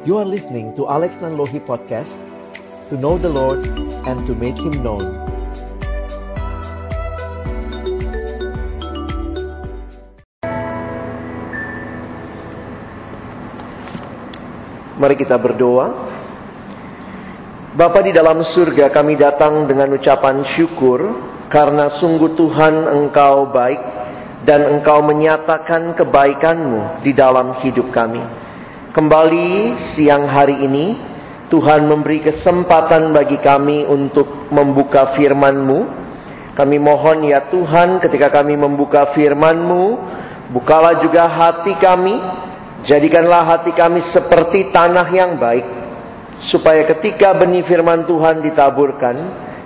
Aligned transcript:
You 0.00 0.16
are 0.16 0.24
listening 0.24 0.72
to 0.80 0.88
Alex 0.88 1.20
Nanlohi 1.20 1.60
Podcast 1.60 2.16
To 2.88 2.96
know 2.96 3.20
the 3.20 3.28
Lord 3.28 3.60
and 4.08 4.24
to 4.24 4.32
make 4.32 4.56
Him 4.56 4.80
known. 4.80 5.04
Mari 14.96 15.20
kita 15.20 15.36
berdoa. 15.36 15.92
Bapa 17.76 18.00
di 18.00 18.16
dalam 18.16 18.40
surga 18.40 18.88
kami 18.88 19.20
datang 19.20 19.68
dengan 19.68 19.92
ucapan 19.92 20.40
syukur 20.48 21.12
Karena 21.52 21.92
sungguh 21.92 22.40
Tuhan 22.40 22.88
engkau 22.88 23.52
baik 23.52 23.84
Dan 24.48 24.64
engkau 24.64 25.04
menyatakan 25.04 25.92
kebaikanmu 25.92 27.04
di 27.04 27.12
dalam 27.12 27.52
hidup 27.60 27.92
kami 27.92 28.39
Kembali 28.90 29.78
siang 29.78 30.26
hari 30.26 30.66
ini 30.66 30.98
Tuhan 31.46 31.86
memberi 31.86 32.26
kesempatan 32.26 33.14
bagi 33.14 33.38
kami 33.38 33.86
untuk 33.86 34.50
membuka 34.50 35.06
firman-Mu. 35.14 35.86
Kami 36.58 36.76
mohon 36.82 37.22
ya 37.22 37.38
Tuhan 37.38 38.02
ketika 38.02 38.34
kami 38.34 38.58
membuka 38.58 39.06
firman-Mu, 39.06 39.94
bukalah 40.50 40.98
juga 41.06 41.30
hati 41.30 41.78
kami, 41.78 42.18
jadikanlah 42.82 43.46
hati 43.46 43.70
kami 43.70 44.02
seperti 44.02 44.74
tanah 44.74 45.06
yang 45.14 45.38
baik, 45.38 45.70
supaya 46.42 46.82
ketika 46.90 47.30
benih 47.30 47.62
firman 47.62 48.10
Tuhan 48.10 48.42
ditaburkan, 48.42 49.16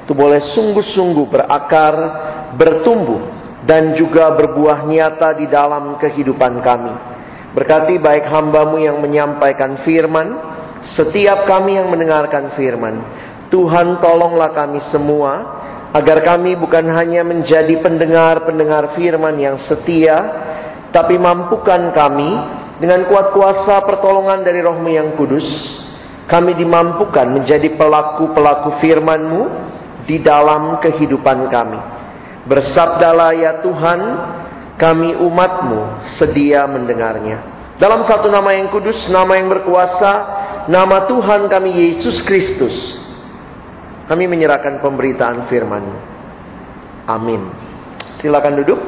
itu 0.05 0.13
boleh 0.13 0.45
sungguh-sungguh 0.45 1.33
berakar, 1.33 1.95
bertumbuh, 2.61 3.25
dan 3.65 3.97
juga 3.97 4.37
berbuah 4.37 4.85
nyata 4.85 5.33
di 5.33 5.49
dalam 5.49 5.97
kehidupan 5.97 6.61
kami. 6.61 7.14
Berkati 7.55 8.03
baik 8.03 8.27
hambamu 8.27 8.83
yang 8.83 8.99
menyampaikan 8.99 9.79
firman, 9.79 10.35
setiap 10.83 11.47
kami 11.47 11.79
yang 11.79 11.87
mendengarkan 11.87 12.51
firman. 12.51 12.99
Tuhan 13.49 14.03
tolonglah 14.03 14.51
kami 14.51 14.83
semua, 14.83 15.63
agar 15.95 16.27
kami 16.27 16.59
bukan 16.59 16.91
hanya 16.91 17.23
menjadi 17.23 17.79
pendengar-pendengar 17.79 18.91
firman 18.99 19.39
yang 19.39 19.63
setia, 19.63 20.27
tapi 20.91 21.15
mampukan 21.15 21.95
kami 21.95 22.35
dengan 22.83 23.07
kuat 23.07 23.31
kuasa 23.31 23.87
pertolongan 23.87 24.43
dari 24.43 24.59
rohmu 24.59 24.91
yang 24.91 25.15
kudus, 25.15 25.79
kami 26.27 26.59
dimampukan 26.59 27.31
menjadi 27.31 27.71
pelaku-pelaku 27.79 28.75
firman-Mu 28.83 29.43
di 30.03 30.19
dalam 30.19 30.83
kehidupan 30.83 31.47
kami. 31.47 31.79
Bersabdalah 32.51 33.31
ya 33.39 33.63
Tuhan, 33.63 34.01
kami 34.75 35.15
umatmu 35.15 36.03
sedia 36.07 36.67
mendengarnya. 36.67 37.43
Dalam 37.79 38.07
satu 38.07 38.31
nama 38.31 38.55
yang 38.55 38.71
kudus, 38.71 39.11
nama 39.11 39.35
yang 39.39 39.51
berkuasa, 39.51 40.13
nama 40.71 41.07
Tuhan 41.07 41.51
kami 41.51 41.75
Yesus 41.75 42.23
Kristus. 42.23 42.99
Kami 44.07 44.29
menyerahkan 44.29 44.79
pemberitaan 44.85 45.47
firman. 45.49 45.83
Amin. 47.09 47.41
Silakan 48.21 48.63
duduk. 48.63 48.81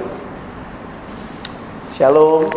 Shalom. 1.96 2.52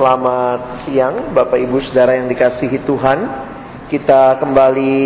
Selamat 0.00 0.80
siang 0.80 1.36
Bapak 1.36 1.60
Ibu 1.60 1.76
Saudara 1.84 2.16
yang 2.16 2.24
dikasihi 2.32 2.80
Tuhan. 2.88 3.20
Kita 3.92 4.40
kembali 4.40 4.96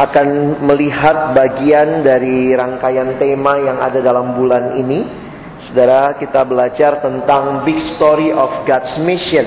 akan 0.00 0.28
melihat 0.64 1.36
bagian 1.36 2.00
dari 2.00 2.56
rangkaian 2.56 3.18
tema 3.20 3.60
yang 3.60 3.76
ada 3.82 4.00
dalam 4.00 4.32
bulan 4.38 4.78
ini 4.80 5.27
Saudara, 5.66 6.14
kita 6.14 6.46
belajar 6.46 7.02
tentang 7.02 7.66
big 7.66 7.82
story 7.82 8.30
of 8.30 8.52
God's 8.62 8.94
mission. 9.02 9.44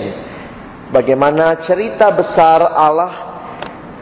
Bagaimana 0.92 1.56
cerita 1.64 2.12
besar 2.12 2.60
Allah 2.60 3.32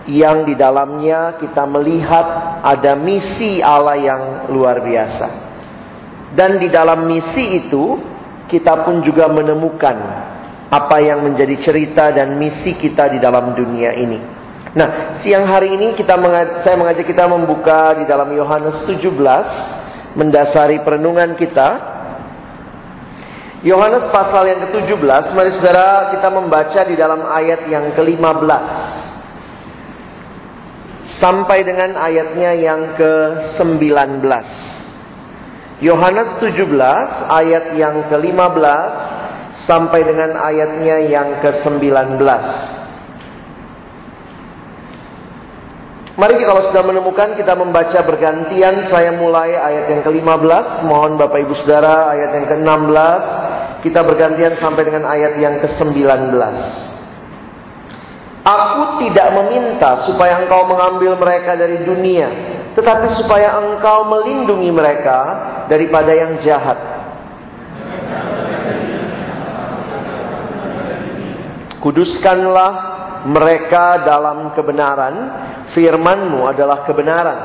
yang 0.10 0.42
di 0.42 0.58
dalamnya 0.58 1.38
kita 1.38 1.70
melihat 1.70 2.26
ada 2.66 2.98
misi 2.98 3.62
Allah 3.62 3.94
yang 3.94 4.22
luar 4.50 4.82
biasa. 4.82 5.30
Dan 6.34 6.58
di 6.58 6.66
dalam 6.74 7.06
misi 7.06 7.62
itu 7.62 8.02
kita 8.50 8.90
pun 8.90 9.06
juga 9.06 9.30
menemukan 9.30 9.98
apa 10.70 10.98
yang 11.02 11.22
menjadi 11.22 11.56
cerita 11.62 12.10
dan 12.10 12.42
misi 12.42 12.74
kita 12.74 13.14
di 13.14 13.22
dalam 13.22 13.54
dunia 13.54 13.94
ini. 13.94 14.18
Nah, 14.74 15.18
siang 15.18 15.50
hari 15.50 15.78
ini 15.78 15.98
kita 15.98 16.18
saya 16.62 16.78
mengajak 16.78 17.06
kita 17.06 17.26
membuka 17.26 17.98
di 18.02 18.06
dalam 18.06 18.30
Yohanes 18.34 18.86
17 18.86 19.14
mendasari 20.14 20.82
perenungan 20.82 21.34
kita 21.34 21.99
Yohanes 23.60 24.08
pasal 24.16 24.48
yang 24.48 24.64
ke-17, 24.72 25.36
mari 25.36 25.52
saudara 25.52 26.16
kita 26.16 26.32
membaca 26.32 26.82
di 26.88 26.96
dalam 26.96 27.28
ayat 27.28 27.68
yang 27.68 27.92
ke-15 27.92 28.48
sampai 31.04 31.68
dengan 31.68 32.00
ayatnya 32.00 32.56
yang 32.56 32.96
ke-19. 32.96 34.24
Yohanes 35.84 36.30
17 36.40 36.72
ayat 37.28 37.76
yang 37.76 38.00
ke-15 38.08 38.92
sampai 39.60 40.08
dengan 40.08 40.40
ayatnya 40.40 41.04
yang 41.04 41.28
ke-19. 41.44 42.16
Mari 46.20 46.44
kalau 46.44 46.68
sudah 46.68 46.84
menemukan 46.84 47.32
kita 47.40 47.56
membaca 47.56 48.04
bergantian. 48.04 48.84
Saya 48.84 49.16
mulai 49.16 49.56
ayat 49.56 49.88
yang 49.88 50.02
ke-15 50.04 50.92
Mohon 50.92 51.16
Bapak 51.16 51.48
Ibu 51.48 51.56
Saudara 51.56 52.12
ayat 52.12 52.36
yang 52.36 52.46
ke-16 52.52 53.24
Kita 53.80 54.04
bergantian 54.04 54.60
sampai 54.60 54.84
dengan 54.84 55.08
ayat 55.08 55.40
yang 55.40 55.64
ke-19 55.64 56.36
Aku 58.44 59.00
tidak 59.00 59.28
meminta 59.40 59.96
supaya 60.04 60.44
engkau 60.44 60.68
mengambil 60.68 61.16
mereka 61.16 61.56
dari 61.56 61.88
dunia 61.88 62.28
Tetapi 62.76 63.08
supaya 63.16 63.56
engkau 63.56 64.12
melindungi 64.12 64.76
mereka 64.76 65.20
daripada 65.72 66.12
yang 66.12 66.36
jahat. 66.42 66.76
Kuduskanlah 71.80 72.89
mereka 73.28 74.04
dalam 74.06 74.56
kebenaran, 74.56 75.16
firmanmu 75.74 76.48
adalah 76.48 76.88
kebenaran. 76.88 77.40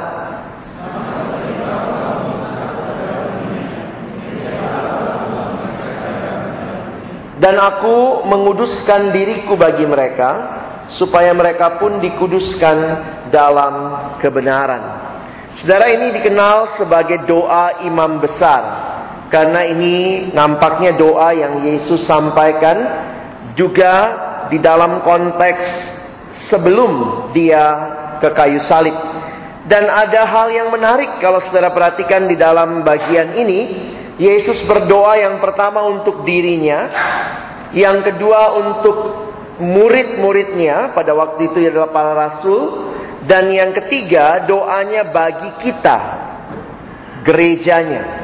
Dan 7.34 7.60
aku 7.60 8.24
menguduskan 8.24 9.12
diriku 9.12 9.58
bagi 9.58 9.84
mereka, 9.84 10.62
supaya 10.88 11.34
mereka 11.34 11.76
pun 11.76 12.00
dikuduskan 12.00 12.76
dalam 13.28 13.74
kebenaran. 14.22 14.80
Saudara 15.58 15.90
ini 15.90 16.14
dikenal 16.14 16.72
sebagai 16.72 17.26
doa 17.26 17.84
imam 17.86 18.22
besar. 18.22 18.62
Karena 19.28 19.66
ini 19.66 20.30
nampaknya 20.30 20.94
doa 20.94 21.34
yang 21.34 21.66
Yesus 21.66 22.06
sampaikan 22.06 22.86
juga 23.58 24.23
di 24.48 24.58
dalam 24.60 25.00
konteks 25.04 25.64
sebelum 26.34 26.92
dia 27.32 27.64
ke 28.18 28.28
kayu 28.32 28.60
salib. 28.60 28.94
Dan 29.64 29.88
ada 29.88 30.28
hal 30.28 30.52
yang 30.52 30.68
menarik 30.68 31.20
kalau 31.24 31.40
saudara 31.40 31.72
perhatikan 31.72 32.28
di 32.28 32.36
dalam 32.36 32.84
bagian 32.84 33.32
ini, 33.32 33.72
Yesus 34.20 34.68
berdoa 34.68 35.16
yang 35.16 35.40
pertama 35.40 35.88
untuk 35.88 36.22
dirinya, 36.22 36.92
yang 37.72 38.04
kedua 38.04 38.60
untuk 38.60 38.96
murid-muridnya 39.58 40.92
pada 40.92 41.16
waktu 41.16 41.48
itu 41.48 41.64
adalah 41.64 41.90
para 41.90 42.12
rasul, 42.12 42.92
dan 43.24 43.48
yang 43.48 43.72
ketiga 43.72 44.44
doanya 44.44 45.08
bagi 45.08 45.48
kita, 45.64 45.98
gerejanya. 47.24 48.23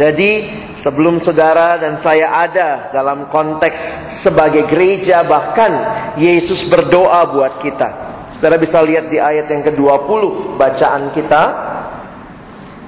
Jadi 0.00 0.48
sebelum 0.80 1.20
saudara 1.20 1.76
dan 1.76 2.00
saya 2.00 2.32
ada 2.32 2.88
dalam 2.88 3.28
konteks 3.28 3.76
sebagai 4.24 4.64
gereja 4.64 5.20
bahkan 5.28 5.68
Yesus 6.16 6.72
berdoa 6.72 7.28
buat 7.28 7.60
kita. 7.60 7.88
Saudara 8.32 8.56
bisa 8.56 8.80
lihat 8.80 9.12
di 9.12 9.20
ayat 9.20 9.52
yang 9.52 9.60
ke-20 9.60 10.56
bacaan 10.56 11.12
kita. 11.12 11.44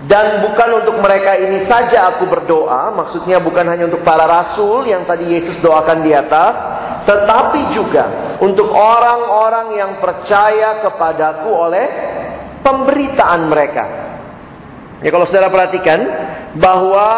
Dan 0.08 0.40
bukan 0.40 0.82
untuk 0.82 0.98
mereka 1.04 1.36
ini 1.36 1.60
saja 1.62 2.10
aku 2.10 2.26
berdoa, 2.26 2.90
maksudnya 2.90 3.38
bukan 3.38 3.68
hanya 3.70 3.86
untuk 3.86 4.02
para 4.02 4.26
rasul 4.26 4.82
yang 4.88 5.06
tadi 5.06 5.36
Yesus 5.36 5.62
doakan 5.62 6.02
di 6.02 6.10
atas, 6.10 6.58
tetapi 7.06 7.70
juga 7.70 8.08
untuk 8.42 8.72
orang-orang 8.72 9.78
yang 9.78 9.92
percaya 10.02 10.82
kepadaku 10.82 11.50
oleh 11.54 11.86
pemberitaan 12.66 13.46
mereka. 13.46 13.84
Ya 15.02 15.10
kalau 15.10 15.26
saudara 15.26 15.50
perhatikan 15.50 15.98
bahwa 16.56 17.10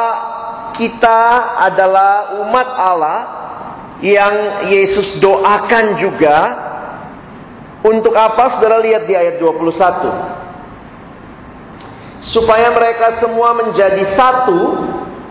kita 0.74 1.20
adalah 1.60 2.40
umat 2.44 2.68
Allah 2.74 3.20
yang 4.02 4.66
Yesus 4.72 5.20
doakan 5.22 6.00
juga 6.00 6.36
untuk 7.84 8.16
apa? 8.16 8.56
Saudara 8.56 8.80
lihat 8.80 9.04
di 9.04 9.14
ayat 9.14 9.36
21 9.38 10.44
supaya 12.24 12.72
mereka 12.72 13.12
semua 13.20 13.52
menjadi 13.52 14.00
satu 14.08 14.80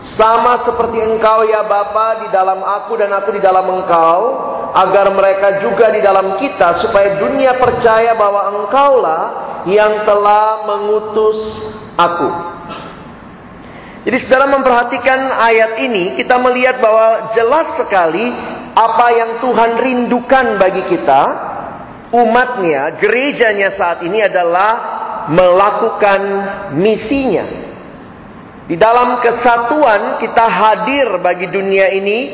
sama 0.04 0.60
seperti 0.68 1.00
engkau 1.00 1.48
ya 1.48 1.64
Bapa 1.64 2.28
di 2.28 2.28
dalam 2.28 2.60
aku 2.60 3.00
dan 3.00 3.16
aku 3.16 3.40
di 3.40 3.42
dalam 3.42 3.64
engkau 3.72 4.20
agar 4.76 5.16
mereka 5.16 5.64
juga 5.64 5.96
di 5.96 6.04
dalam 6.04 6.36
kita 6.36 6.76
supaya 6.76 7.16
dunia 7.24 7.56
percaya 7.56 8.12
bahwa 8.20 8.42
engkaulah 8.52 9.24
yang 9.64 10.04
telah 10.04 10.68
mengutus 10.68 11.40
aku. 11.96 12.30
Jadi 14.04 14.18
saudara 14.20 14.52
memperhatikan 14.52 15.20
ayat 15.40 15.80
ini, 15.80 16.20
kita 16.20 16.36
melihat 16.36 16.84
bahwa 16.84 17.32
jelas 17.32 17.72
sekali 17.80 18.36
apa 18.76 19.08
yang 19.16 19.32
Tuhan 19.40 19.72
rindukan 19.80 20.60
bagi 20.60 20.84
kita, 20.92 21.22
umatnya, 22.12 23.00
gerejanya 23.00 23.72
saat 23.72 24.04
ini 24.04 24.20
adalah 24.20 24.72
melakukan 25.32 26.22
misinya. 26.76 27.48
Di 28.64 28.80
dalam 28.80 29.20
kesatuan 29.20 30.24
kita 30.24 30.48
hadir 30.48 31.20
bagi 31.20 31.52
dunia 31.52 31.92
ini 31.92 32.32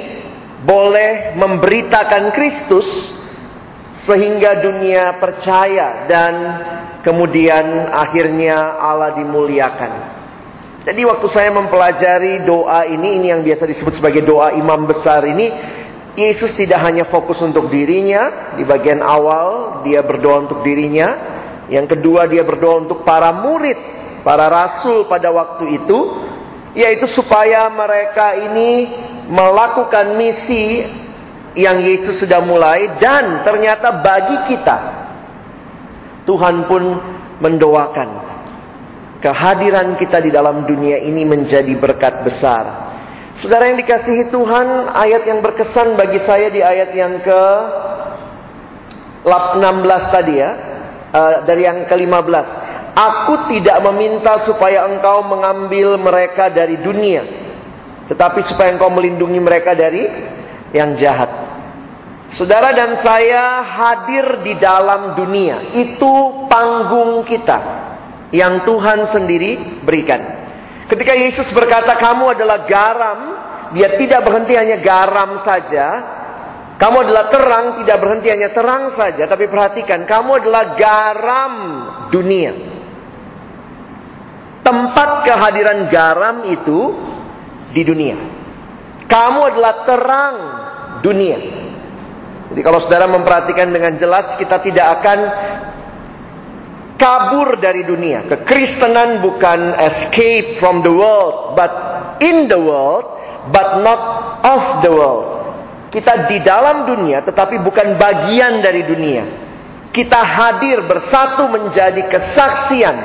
boleh 0.62 1.34
memberitakan 1.34 2.30
Kristus 2.30 3.18
sehingga 3.98 4.62
dunia 4.62 5.18
percaya 5.18 6.06
dan 6.06 6.34
kemudian 7.02 7.90
akhirnya 7.90 8.78
Allah 8.78 9.18
dimuliakan. 9.18 9.92
Jadi 10.86 11.02
waktu 11.04 11.28
saya 11.28 11.50
mempelajari 11.52 12.46
doa 12.46 12.88
ini, 12.88 13.20
ini 13.20 13.28
yang 13.34 13.42
biasa 13.44 13.68
disebut 13.68 14.00
sebagai 14.00 14.24
doa 14.24 14.56
imam 14.56 14.88
besar 14.88 15.28
ini, 15.28 15.52
Yesus 16.16 16.56
tidak 16.56 16.82
hanya 16.82 17.04
fokus 17.10 17.42
untuk 17.44 17.68
dirinya, 17.68 18.54
di 18.56 18.64
bagian 18.64 19.04
awal 19.04 19.82
dia 19.86 20.02
berdoa 20.02 20.48
untuk 20.48 20.64
dirinya, 20.66 21.14
yang 21.70 21.86
kedua 21.86 22.26
dia 22.26 22.42
berdoa 22.48 22.88
untuk 22.88 23.04
para 23.04 23.30
murid, 23.36 23.78
para 24.22 24.48
rasul 24.52 25.08
pada 25.08 25.30
waktu 25.32 25.82
itu, 25.82 26.00
yaitu 26.74 27.06
supaya 27.10 27.68
mereka 27.72 28.36
ini 28.38 28.90
melakukan 29.30 30.18
misi 30.18 30.86
yang 31.58 31.82
Yesus 31.82 32.22
sudah 32.22 32.42
mulai 32.46 32.88
dan 33.02 33.42
ternyata 33.42 34.06
bagi 34.06 34.54
kita 34.54 34.78
Tuhan 36.30 36.70
pun 36.70 36.84
mendoakan 37.42 38.30
Kehadiran 39.20 40.00
kita 40.00 40.24
di 40.24 40.32
dalam 40.32 40.64
dunia 40.64 40.96
ini 40.96 41.28
menjadi 41.28 41.76
berkat 41.76 42.24
besar. 42.24 42.96
Saudara 43.36 43.68
yang 43.68 43.76
dikasihi 43.76 44.32
Tuhan, 44.32 44.96
ayat 44.96 45.28
yang 45.28 45.44
berkesan 45.44 46.00
bagi 46.00 46.24
saya 46.24 46.48
di 46.48 46.64
ayat 46.64 46.96
yang 46.96 47.20
ke 47.20 47.44
16 49.28 49.60
tadi 50.16 50.40
ya, 50.40 50.56
uh, 51.14 51.46
dari 51.46 51.66
yang 51.66 51.86
ke-15. 51.86 52.48
Aku 52.94 53.48
tidak 53.48 53.80
meminta 53.92 54.42
supaya 54.44 54.90
engkau 54.90 55.24
mengambil 55.24 55.96
mereka 55.96 56.52
dari 56.52 56.76
dunia, 56.82 57.24
tetapi 58.12 58.44
supaya 58.44 58.76
engkau 58.76 58.92
melindungi 58.92 59.40
mereka 59.40 59.72
dari 59.72 60.04
yang 60.76 61.00
jahat. 61.00 61.32
Saudara 62.30 62.76
dan 62.76 62.94
saya 63.00 63.66
hadir 63.66 64.46
di 64.46 64.54
dalam 64.60 65.18
dunia, 65.18 65.74
itu 65.74 66.46
panggung 66.46 67.26
kita 67.26 67.58
yang 68.30 68.62
Tuhan 68.68 69.10
sendiri 69.10 69.82
berikan. 69.82 70.22
Ketika 70.86 71.14
Yesus 71.18 71.50
berkata, 71.54 71.98
"Kamu 71.98 72.34
adalah 72.34 72.66
garam," 72.70 73.20
dia 73.74 73.98
tidak 73.98 74.26
berhenti 74.26 74.54
hanya 74.58 74.78
garam 74.82 75.38
saja. 75.42 76.19
Kamu 76.80 76.98
adalah 77.04 77.28
terang, 77.28 77.66
tidak 77.84 77.98
berhenti 78.00 78.32
hanya 78.32 78.56
terang 78.56 78.88
saja, 78.96 79.28
tapi 79.28 79.52
perhatikan, 79.52 80.08
kamu 80.08 80.40
adalah 80.40 80.80
garam 80.80 81.54
dunia. 82.08 82.56
Tempat 84.64 85.28
kehadiran 85.28 85.92
garam 85.92 86.48
itu 86.48 86.96
di 87.76 87.84
dunia. 87.84 88.16
Kamu 89.12 89.40
adalah 89.52 89.74
terang 89.84 90.36
dunia. 91.04 91.40
Jadi 92.50 92.62
kalau 92.64 92.80
saudara 92.80 93.12
memperhatikan 93.12 93.76
dengan 93.76 94.00
jelas, 94.00 94.40
kita 94.40 94.64
tidak 94.64 95.04
akan 95.04 95.20
kabur 96.96 97.60
dari 97.60 97.84
dunia. 97.84 98.24
Kekristenan 98.24 99.20
bukan 99.20 99.76
escape 99.84 100.56
from 100.56 100.80
the 100.80 100.94
world, 100.96 101.60
but 101.60 101.72
in 102.24 102.48
the 102.48 102.56
world, 102.56 103.04
but 103.52 103.84
not 103.84 104.00
of 104.48 104.64
the 104.80 104.92
world. 104.96 105.39
Kita 105.90 106.30
di 106.30 106.38
dalam 106.46 106.86
dunia 106.86 107.26
tetapi 107.26 107.62
bukan 107.66 107.98
bagian 107.98 108.62
dari 108.62 108.86
dunia. 108.86 109.26
Kita 109.90 110.22
hadir 110.22 110.86
bersatu 110.86 111.50
menjadi 111.50 112.06
kesaksian 112.06 112.96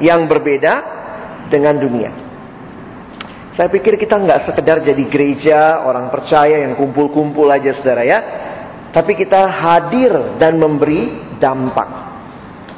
yang 0.00 0.24
berbeda 0.24 0.80
dengan 1.52 1.76
dunia. 1.76 2.10
Saya 3.52 3.68
pikir 3.68 4.00
kita 4.00 4.16
nggak 4.16 4.40
sekedar 4.40 4.80
jadi 4.80 5.04
gereja, 5.04 5.84
orang 5.84 6.08
percaya 6.08 6.64
yang 6.64 6.80
kumpul-kumpul 6.80 7.44
aja 7.52 7.76
saudara 7.76 8.08
ya. 8.08 8.18
Tapi 8.88 9.12
kita 9.12 9.44
hadir 9.46 10.40
dan 10.40 10.56
memberi 10.56 11.12
dampak. 11.36 12.08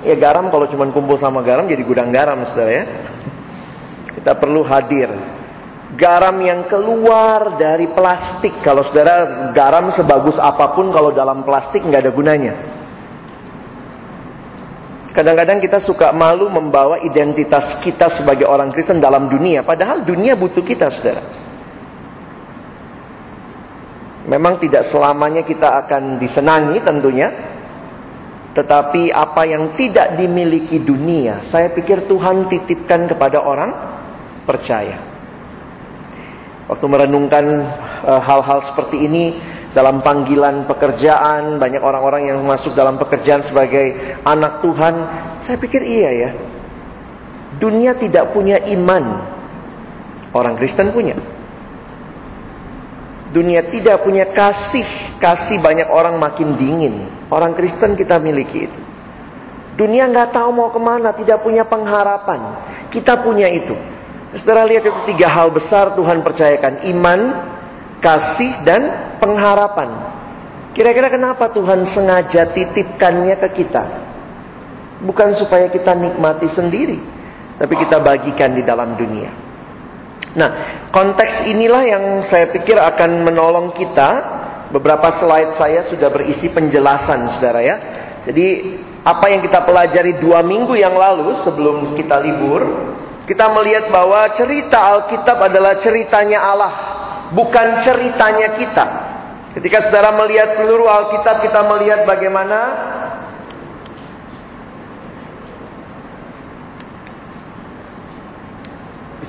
Ya 0.03 0.19
garam 0.19 0.51
kalau 0.51 0.67
cuma 0.67 0.91
kumpul 0.91 1.23
sama 1.23 1.47
garam 1.47 1.71
jadi 1.71 1.87
gudang 1.87 2.11
garam 2.11 2.43
saudara 2.51 2.83
ya. 2.83 2.85
Kita 4.19 4.35
perlu 4.35 4.67
hadir. 4.67 5.07
Garam 5.93 6.41
yang 6.41 6.65
keluar 6.73 7.61
dari 7.61 7.85
plastik. 7.93 8.65
Kalau 8.65 8.81
saudara 8.81 9.53
garam 9.53 9.93
sebagus 9.93 10.41
apa 10.41 10.73
pun 10.73 10.89
kalau 10.89 11.13
dalam 11.13 11.45
plastik 11.45 11.85
nggak 11.85 12.09
ada 12.09 12.13
gunanya. 12.13 12.55
Kadang-kadang 15.13 15.61
kita 15.61 15.77
suka 15.77 16.09
malu 16.17 16.49
membawa 16.49 16.97
identitas 17.05 17.77
kita 17.85 18.09
sebagai 18.09 18.49
orang 18.49 18.73
Kristen 18.73 19.05
dalam 19.05 19.29
dunia. 19.29 19.61
Padahal 19.61 20.09
dunia 20.09 20.33
butuh 20.33 20.65
kita 20.65 20.89
saudara. 20.89 21.21
Memang 24.25 24.57
tidak 24.57 24.89
selamanya 24.89 25.45
kita 25.45 25.77
akan 25.85 26.17
disenangi 26.17 26.81
tentunya. 26.81 27.29
Tetapi 28.57 29.13
apa 29.13 29.49
yang 29.49 29.77
tidak 29.77 30.17
dimiliki 30.17 30.81
dunia, 30.81 31.41
saya 31.41 31.73
pikir 31.73 32.05
Tuhan 32.05 32.53
titipkan 32.53 33.09
kepada 33.09 33.41
orang 33.45 33.73
percaya. 34.45 35.12
Waktu 36.73 36.89
merenungkan 36.89 37.45
eh, 38.09 38.21
hal-hal 38.25 38.59
uh, 38.61 38.65
seperti 38.65 39.05
ini 39.05 39.37
dalam 39.77 40.01
panggilan 40.01 40.65
pekerjaan, 40.65 41.61
banyak 41.61 41.85
orang-orang 41.85 42.33
yang 42.33 42.41
masuk 42.41 42.73
dalam 42.73 42.97
pekerjaan 42.97 43.45
sebagai 43.45 44.17
anak 44.25 44.65
Tuhan, 44.65 44.95
saya 45.45 45.61
pikir 45.61 45.85
iya 45.85 46.11
ya. 46.17 46.31
Dunia 47.61 47.93
tidak 47.93 48.33
punya 48.33 48.57
iman. 48.73 49.05
Orang 50.33 50.57
Kristen 50.57 50.97
punya. 50.97 51.13
Dunia 53.37 53.69
tidak 53.69 54.01
punya 54.01 54.33
kasih, 54.33 54.89
kasih 55.21 55.61
banyak 55.61 55.93
orang 55.93 56.17
makin 56.17 56.57
dingin. 56.57 57.05
Orang 57.29 57.53
Kristen 57.53 58.01
kita 58.01 58.17
miliki 58.17 58.65
itu. 58.65 58.81
Dunia 59.77 60.09
nggak 60.09 60.33
tahu 60.33 60.57
mau 60.57 60.73
ke 60.73 60.81
mana, 60.81 61.13
tidak 61.13 61.45
punya 61.45 61.69
pengharapan. 61.69 62.41
Kita 62.89 63.21
punya 63.21 63.53
itu. 63.53 63.92
Saudara 64.33 64.65
lihat 64.65 64.89
itu 64.89 65.01
tiga 65.13 65.29
hal 65.29 65.53
besar 65.53 65.93
Tuhan 65.93 66.25
percayakan. 66.25 66.89
Iman, 66.89 67.21
kasih, 68.01 68.65
dan 68.65 68.89
pengharapan. 69.21 69.93
Kira-kira 70.73 71.13
kenapa 71.13 71.53
Tuhan 71.53 71.85
sengaja 71.85 72.49
titipkannya 72.49 73.37
ke 73.37 73.49
kita? 73.53 73.85
Bukan 75.05 75.37
supaya 75.37 75.69
kita 75.69 75.93
nikmati 75.93 76.49
sendiri. 76.49 76.97
Tapi 77.61 77.75
kita 77.77 78.01
bagikan 78.01 78.57
di 78.57 78.65
dalam 78.65 78.97
dunia. 78.97 79.29
Nah, 80.33 80.51
konteks 80.89 81.45
inilah 81.45 81.85
yang 81.85 82.05
saya 82.25 82.49
pikir 82.49 82.81
akan 82.81 83.29
menolong 83.29 83.77
kita. 83.77 84.41
Beberapa 84.73 85.13
slide 85.13 85.53
saya 85.61 85.85
sudah 85.85 86.09
berisi 86.09 86.49
penjelasan, 86.49 87.29
saudara 87.29 87.61
ya. 87.61 87.77
Jadi, 88.25 88.81
apa 89.05 89.29
yang 89.29 89.45
kita 89.45 89.61
pelajari 89.69 90.17
dua 90.17 90.41
minggu 90.41 90.73
yang 90.73 90.97
lalu 90.97 91.37
sebelum 91.37 91.93
kita 91.93 92.17
libur, 92.25 92.92
kita 93.27 93.47
melihat 93.55 93.87
bahwa 93.89 94.27
cerita 94.35 94.79
Alkitab 94.99 95.39
adalah 95.39 95.79
ceritanya 95.79 96.43
Allah, 96.43 96.73
bukan 97.31 97.81
ceritanya 97.83 98.59
kita. 98.59 98.87
Ketika 99.53 99.85
saudara 99.85 100.17
melihat 100.17 100.57
seluruh 100.57 100.89
Alkitab, 100.89 101.45
kita 101.45 101.61
melihat 101.69 102.09
bagaimana 102.09 102.73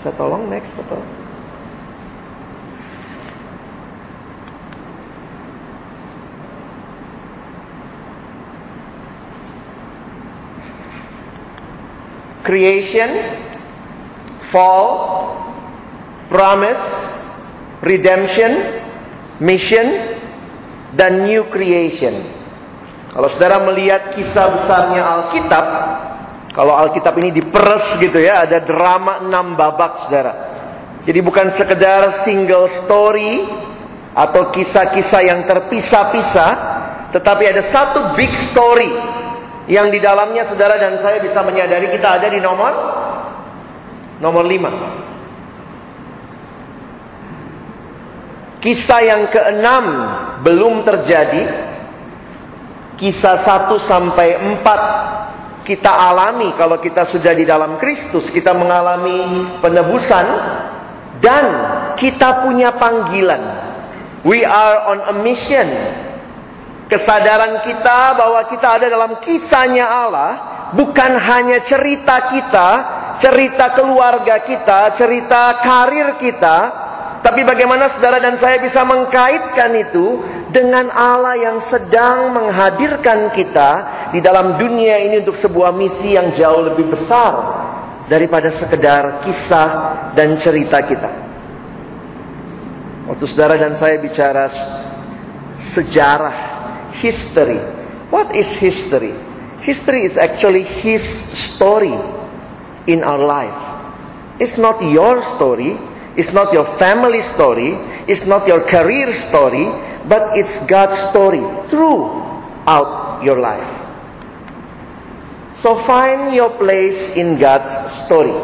Bisa 0.04 0.20
tolong 0.20 0.52
next 0.52 0.76
atau? 0.84 1.00
Creation, 12.44 13.08
fall, 14.54 14.86
promise, 16.30 17.18
redemption, 17.82 18.54
mission, 19.42 19.90
dan 20.94 21.26
new 21.26 21.50
creation. 21.50 22.14
Kalau 23.10 23.26
saudara 23.34 23.66
melihat 23.66 24.14
kisah 24.14 24.54
besarnya 24.54 25.02
Alkitab, 25.02 25.66
kalau 26.54 26.78
Alkitab 26.78 27.18
ini 27.18 27.34
diperes 27.34 27.98
gitu 27.98 28.22
ya, 28.22 28.46
ada 28.46 28.62
drama 28.62 29.26
enam 29.26 29.58
babak 29.58 30.06
saudara. 30.06 30.54
Jadi 31.02 31.20
bukan 31.26 31.50
sekedar 31.50 32.22
single 32.22 32.70
story 32.70 33.42
atau 34.14 34.54
kisah-kisah 34.54 35.22
yang 35.26 35.50
terpisah-pisah, 35.50 36.52
Tetapi 37.14 37.46
ada 37.46 37.62
satu 37.62 38.18
big 38.18 38.34
story 38.34 38.90
yang 39.70 39.94
di 39.94 40.02
dalamnya 40.02 40.50
saudara 40.50 40.82
dan 40.82 40.98
saya 40.98 41.22
bisa 41.22 41.46
menyadari 41.46 41.94
kita 41.94 42.18
ada 42.18 42.26
di 42.26 42.42
nomor 42.42 43.03
nomor 44.24 44.48
lima. 44.48 44.72
Kisah 48.64 49.02
yang 49.04 49.28
keenam 49.28 49.86
belum 50.40 50.88
terjadi. 50.88 51.44
Kisah 52.96 53.36
satu 53.36 53.76
sampai 53.76 54.40
empat 54.40 54.82
kita 55.68 55.92
alami 55.92 56.56
kalau 56.56 56.80
kita 56.80 57.04
sudah 57.04 57.36
di 57.36 57.44
dalam 57.44 57.76
Kristus. 57.76 58.32
Kita 58.32 58.56
mengalami 58.56 59.60
penebusan. 59.60 60.26
Dan 61.20 61.46
kita 62.00 62.48
punya 62.48 62.72
panggilan. 62.76 63.44
We 64.24 64.48
are 64.48 64.96
on 64.96 65.00
a 65.12 65.16
mission. 65.20 65.68
Kesadaran 66.88 67.64
kita 67.68 68.16
bahwa 68.16 68.44
kita 68.48 68.80
ada 68.80 68.88
dalam 68.88 69.20
kisahnya 69.20 69.88
Allah. 69.88 70.32
Bukan 70.74 71.12
hanya 71.18 71.62
cerita 71.62 72.34
kita. 72.34 72.70
Cerita 73.22 73.72
keluarga 73.78 74.42
kita. 74.42 74.98
Cerita 74.98 75.62
karir 75.62 76.18
kita 76.18 76.84
tapi 77.24 77.48
bagaimana 77.48 77.88
saudara 77.88 78.20
dan 78.20 78.36
saya 78.36 78.60
bisa 78.60 78.84
mengkaitkan 78.84 79.72
itu 79.80 80.20
dengan 80.52 80.92
Allah 80.92 81.40
yang 81.40 81.58
sedang 81.64 82.36
menghadirkan 82.36 83.32
kita 83.32 83.72
di 84.12 84.20
dalam 84.20 84.60
dunia 84.60 85.00
ini 85.00 85.24
untuk 85.24 85.40
sebuah 85.40 85.72
misi 85.72 86.20
yang 86.20 86.36
jauh 86.36 86.68
lebih 86.68 86.92
besar 86.92 87.32
daripada 88.12 88.52
sekedar 88.52 89.24
kisah 89.24 89.70
dan 90.20 90.36
cerita 90.36 90.84
kita. 90.84 91.12
Waktu 93.08 93.24
saudara 93.24 93.56
dan 93.56 93.80
saya 93.80 93.96
bicara 94.04 94.52
sejarah, 95.64 96.36
history. 97.00 97.64
What 98.12 98.36
is 98.36 98.52
history? 98.60 99.16
History 99.64 100.04
is 100.04 100.20
actually 100.20 100.68
his 100.68 101.02
story 101.08 101.96
in 102.86 103.02
our 103.02 103.20
life. 103.20 103.56
It's 104.40 104.60
not 104.60 104.84
your 104.84 105.24
story, 105.40 105.80
It's 106.14 106.30
not 106.30 106.54
your 106.54 106.66
family 106.66 107.26
story, 107.26 107.74
it's 108.06 108.30
not 108.30 108.46
your 108.46 108.62
career 108.70 109.10
story, 109.18 109.66
but 110.06 110.38
it's 110.38 110.62
God's 110.70 110.98
story 111.10 111.42
throughout 111.74 113.26
your 113.26 113.42
life. 113.42 113.66
So 115.58 115.74
find 115.74 116.36
your 116.38 116.54
place 116.54 117.18
in 117.18 117.42
God's 117.42 117.72
story. 118.06 118.36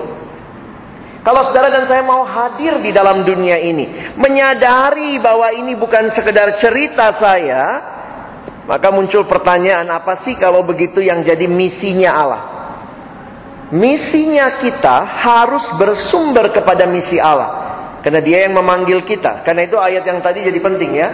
Kalau 1.21 1.45
saudara 1.45 1.69
dan 1.69 1.85
saya 1.85 2.01
mau 2.01 2.25
hadir 2.25 2.81
di 2.81 2.89
dalam 2.89 3.21
dunia 3.21 3.61
ini, 3.61 3.85
menyadari 4.17 5.21
bahwa 5.21 5.53
ini 5.53 5.77
bukan 5.77 6.09
sekedar 6.09 6.57
cerita 6.57 7.13
saya, 7.13 7.85
maka 8.69 8.93
muncul 8.93 9.25
pertanyaan 9.25 9.89
apa 9.89 10.13
sih 10.13 10.37
kalau 10.37 10.61
begitu 10.61 11.01
yang 11.01 11.25
jadi 11.25 11.49
misinya 11.49 12.11
Allah? 12.13 12.43
Misinya 13.73 14.61
kita 14.61 15.09
harus 15.09 15.73
bersumber 15.81 16.53
kepada 16.53 16.85
misi 16.85 17.17
Allah. 17.17 17.65
Karena 18.05 18.21
dia 18.21 18.45
yang 18.45 18.53
memanggil 18.53 19.01
kita. 19.01 19.41
Karena 19.41 19.65
itu 19.65 19.73
ayat 19.81 20.05
yang 20.05 20.21
tadi 20.21 20.45
jadi 20.45 20.59
penting 20.61 20.91
ya. 20.93 21.09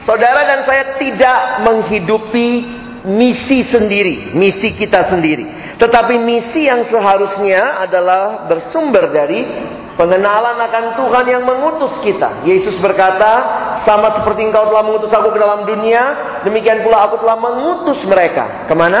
Saudara 0.00 0.48
dan 0.48 0.64
saya 0.64 0.96
tidak 0.96 1.60
menghidupi 1.60 2.64
misi 3.04 3.60
sendiri, 3.60 4.32
misi 4.32 4.72
kita 4.72 5.04
sendiri. 5.04 5.59
Tetapi 5.80 6.20
misi 6.20 6.68
yang 6.68 6.84
seharusnya 6.84 7.80
adalah 7.80 8.44
bersumber 8.44 9.08
dari 9.08 9.48
pengenalan 9.96 10.60
akan 10.60 10.84
Tuhan 11.00 11.24
yang 11.24 11.42
mengutus 11.48 12.04
kita. 12.04 12.44
Yesus 12.44 12.76
berkata, 12.84 13.40
sama 13.80 14.12
seperti 14.12 14.52
engkau 14.52 14.68
telah 14.68 14.84
mengutus 14.84 15.08
aku 15.08 15.32
ke 15.32 15.40
dalam 15.40 15.64
dunia, 15.64 16.12
demikian 16.44 16.84
pula 16.84 17.08
aku 17.08 17.24
telah 17.24 17.40
mengutus 17.40 18.04
mereka. 18.04 18.68
Ke 18.68 18.76
mana? 18.76 19.00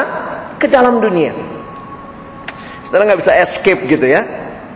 Ke 0.56 0.72
dalam 0.72 1.04
dunia. 1.04 1.36
Saudara 2.88 3.12
nggak 3.12 3.20
bisa 3.28 3.32
escape 3.36 3.84
gitu 3.84 4.08
ya. 4.08 4.24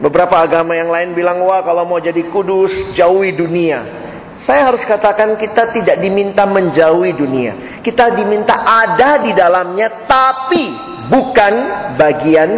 Beberapa 0.04 0.44
agama 0.44 0.76
yang 0.76 0.92
lain 0.92 1.16
bilang, 1.16 1.40
wah 1.40 1.64
kalau 1.64 1.88
mau 1.88 2.04
jadi 2.04 2.20
kudus, 2.28 2.92
jauhi 2.92 3.32
dunia. 3.32 4.03
Saya 4.38 4.68
harus 4.68 4.82
katakan 4.82 5.38
kita 5.38 5.70
tidak 5.70 6.02
diminta 6.02 6.44
menjauhi 6.44 7.14
dunia. 7.14 7.80
Kita 7.80 8.12
diminta 8.12 8.66
ada 8.66 9.22
di 9.22 9.30
dalamnya, 9.30 10.08
tapi 10.08 10.74
bukan 11.08 11.54
bagian 11.94 12.50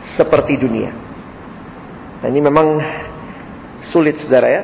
seperti 0.00 0.54
dunia. 0.60 0.90
Nah, 2.22 2.28
ini 2.30 2.40
memang 2.40 2.78
sulit 3.82 4.18
saudara 4.22 4.48
ya. 4.48 4.62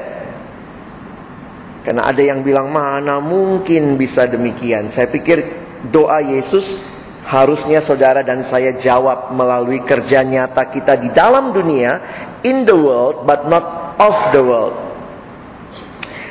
Karena 1.82 2.06
ada 2.06 2.22
yang 2.22 2.46
bilang 2.46 2.70
mana 2.70 3.18
mungkin 3.18 3.98
bisa 3.98 4.30
demikian. 4.30 4.94
Saya 4.94 5.10
pikir 5.10 5.42
doa 5.90 6.22
Yesus 6.22 6.78
harusnya 7.26 7.82
saudara 7.82 8.22
dan 8.22 8.46
saya 8.46 8.78
jawab 8.78 9.34
melalui 9.34 9.82
kerja 9.82 10.22
nyata 10.22 10.70
kita 10.70 10.94
di 10.98 11.10
dalam 11.10 11.50
dunia 11.50 11.98
in 12.46 12.62
the 12.62 12.74
world 12.74 13.26
but 13.26 13.50
not 13.50 13.98
of 13.98 14.14
the 14.30 14.42
world. 14.42 14.91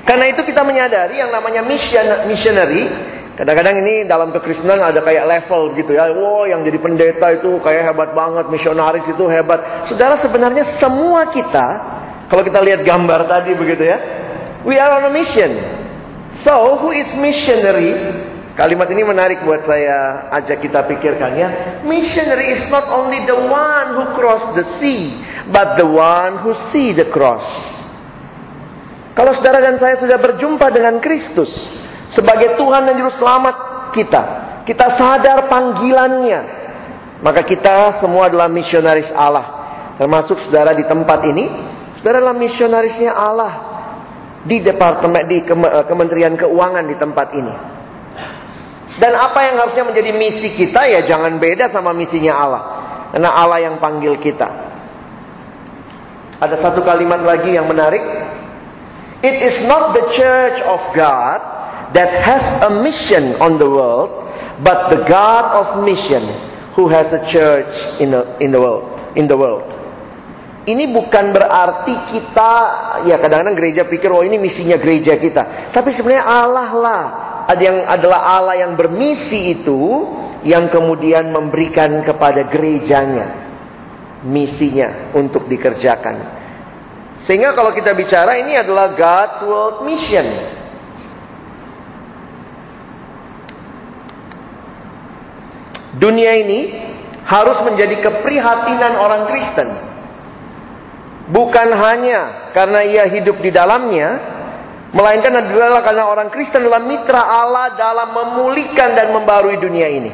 Karena 0.05 0.25
itu 0.29 0.41
kita 0.41 0.65
menyadari 0.65 1.22
yang 1.22 1.29
namanya 1.29 1.62
mission, 1.62 2.03
missionary 2.25 2.89
Kadang-kadang 3.31 3.81
ini 3.81 4.05
dalam 4.05 4.29
kekristenan 4.36 4.84
ada 4.84 5.01
kayak 5.01 5.25
level 5.25 5.74
gitu 5.74 5.98
ya. 5.98 6.13
Wow, 6.13 6.46
yang 6.46 6.67
jadi 6.67 6.77
pendeta 6.77 7.31
itu 7.34 7.58
kayak 7.63 7.89
hebat 7.89 8.13
banget, 8.13 8.51
misionaris 8.53 9.08
itu 9.10 9.25
hebat. 9.25 9.88
Saudara 9.89 10.13
sebenarnya 10.13 10.62
semua 10.62 11.25
kita, 11.31 11.67
kalau 12.29 12.46
kita 12.46 12.62
lihat 12.62 12.86
gambar 12.86 13.25
tadi 13.25 13.58
begitu 13.58 13.88
ya, 13.88 13.98
we 14.62 14.77
are 14.77 15.00
on 15.00 15.10
a 15.10 15.13
mission. 15.15 15.50
So, 16.38 16.77
who 16.86 16.93
is 16.93 17.17
missionary? 17.17 17.98
Kalimat 18.53 18.91
ini 18.93 19.01
menarik 19.08 19.41
buat 19.48 19.65
saya 19.65 20.27
ajak 20.38 20.62
kita 20.62 20.86
pikirkan 20.86 21.31
ya. 21.34 21.50
Missionary 21.88 22.51
is 22.53 22.67
not 22.70 22.86
only 22.93 23.25
the 23.25 23.36
one 23.36 23.96
who 23.96 24.05
cross 24.13 24.43
the 24.53 24.62
sea, 24.62 25.17
but 25.50 25.81
the 25.81 25.88
one 25.88 26.38
who 26.46 26.53
see 26.53 26.93
the 26.93 27.10
cross. 27.10 27.74
Kalau 29.12 29.36
saudara 29.36 29.60
dan 29.60 29.75
saya 29.75 30.00
sudah 30.00 30.15
berjumpa 30.15 30.72
dengan 30.72 31.03
Kristus 31.03 31.68
sebagai 32.08 32.56
Tuhan 32.56 32.88
dan 32.88 32.96
Juru 32.96 33.12
Selamat 33.12 33.56
kita, 33.91 34.22
kita 34.63 34.88
sadar 34.88 35.51
panggilannya, 35.51 36.41
maka 37.20 37.44
kita 37.44 38.00
semua 38.00 38.32
adalah 38.32 38.48
misionaris 38.48 39.12
Allah. 39.12 39.60
Termasuk 40.00 40.39
saudara 40.39 40.72
di 40.72 40.88
tempat 40.88 41.27
ini, 41.27 41.46
saudara 42.00 42.24
adalah 42.24 42.38
misionarisnya 42.39 43.12
Allah 43.12 43.53
di 44.48 44.63
departemen 44.63 45.27
di 45.27 45.44
Kementerian 45.86 46.34
Keuangan 46.39 46.88
di 46.88 46.96
tempat 46.96 47.27
ini. 47.36 47.53
Dan 48.96 49.18
apa 49.18 49.39
yang 49.50 49.56
harusnya 49.60 49.84
menjadi 49.88 50.12
misi 50.13 50.53
kita 50.53 50.86
ya 50.86 51.01
jangan 51.03 51.36
beda 51.41 51.68
sama 51.68 51.91
misinya 51.91 52.34
Allah. 52.38 52.63
Karena 53.12 53.30
Allah 53.34 53.60
yang 53.60 53.75
panggil 53.82 54.15
kita. 54.24 54.72
Ada 56.41 56.56
satu 56.58 56.82
kalimat 56.82 57.22
lagi 57.22 57.53
yang 57.53 57.68
menarik. 57.68 58.01
It 59.22 59.38
is 59.38 59.62
not 59.70 59.94
the 59.94 60.06
church 60.10 60.58
of 60.66 60.82
God 60.98 61.40
that 61.94 62.10
has 62.10 62.42
a 62.66 62.82
mission 62.82 63.38
on 63.38 63.62
the 63.62 63.70
world, 63.70 64.10
but 64.66 64.90
the 64.90 65.06
God 65.06 65.46
of 65.54 65.86
mission 65.86 66.25
who 66.74 66.90
has 66.90 67.13
a 67.13 67.22
church 67.30 67.70
in 68.01 68.12
the, 68.18 68.25
in 68.42 68.50
the 68.50 68.58
world. 68.58 68.90
In 69.13 69.30
the 69.30 69.38
world. 69.38 69.68
Ini 70.62 70.94
bukan 70.94 71.34
berarti 71.34 71.94
kita 72.13 72.51
ya 73.10 73.18
kadang-kadang 73.18 73.58
gereja 73.58 73.82
pikir 73.86 74.13
oh 74.13 74.22
ini 74.22 74.38
misinya 74.38 74.78
gereja 74.78 75.18
kita. 75.18 75.74
Tapi 75.74 75.90
sebenarnya 75.90 76.25
Allah 76.25 76.70
lah 76.74 77.04
ada 77.50 77.62
yang 77.62 77.82
adalah 77.86 78.38
Allah 78.38 78.56
yang 78.62 78.78
bermisi 78.78 79.58
itu 79.58 80.06
yang 80.46 80.70
kemudian 80.70 81.34
memberikan 81.34 82.06
kepada 82.06 82.46
gerejanya 82.46 83.25
misinya 84.22 85.13
untuk 85.18 85.50
dikerjakan. 85.50 86.41
Sehingga 87.22 87.54
kalau 87.54 87.72
kita 87.72 87.94
bicara 87.94 88.42
ini 88.42 88.58
adalah 88.58 88.98
God's 88.98 89.40
world 89.46 89.78
mission. 89.86 90.25
Dunia 96.01 96.34
ini 96.42 96.74
harus 97.30 97.62
menjadi 97.62 98.01
keprihatinan 98.01 98.98
orang 98.98 99.30
Kristen. 99.30 99.70
Bukan 101.30 101.70
hanya 101.78 102.51
karena 102.51 102.82
ia 102.84 103.06
hidup 103.06 103.38
di 103.40 103.54
dalamnya, 103.54 104.20
Melainkan 104.92 105.32
adalah 105.32 105.80
karena 105.80 106.04
orang 106.04 106.28
Kristen 106.28 106.68
adalah 106.68 106.84
mitra 106.84 107.24
Allah 107.24 107.80
dalam 107.80 108.12
memulihkan 108.12 108.92
dan 108.92 109.16
membarui 109.16 109.56
dunia 109.56 109.88
ini. 109.88 110.12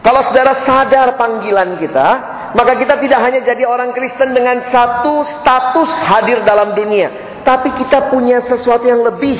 Kalau 0.00 0.20
saudara 0.24 0.56
sadar 0.56 1.20
panggilan 1.20 1.76
kita, 1.76 2.08
maka 2.56 2.72
kita 2.80 2.96
tidak 2.96 3.20
hanya 3.20 3.40
jadi 3.44 3.68
orang 3.68 3.92
Kristen 3.92 4.32
dengan 4.32 4.64
satu 4.64 5.22
status 5.22 6.02
hadir 6.08 6.40
dalam 6.40 6.72
dunia, 6.72 7.12
tapi 7.44 7.68
kita 7.76 8.08
punya 8.08 8.40
sesuatu 8.40 8.88
yang 8.88 9.04
lebih. 9.04 9.36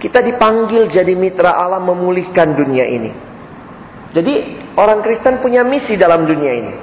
Kita 0.00 0.20
dipanggil 0.20 0.88
jadi 0.88 1.16
mitra 1.16 1.56
Allah 1.56 1.80
memulihkan 1.80 2.56
dunia 2.56 2.84
ini. 2.84 3.12
Jadi 4.12 4.34
orang 4.76 5.00
Kristen 5.00 5.40
punya 5.40 5.64
misi 5.64 5.96
dalam 5.96 6.28
dunia 6.28 6.52
ini. 6.52 6.74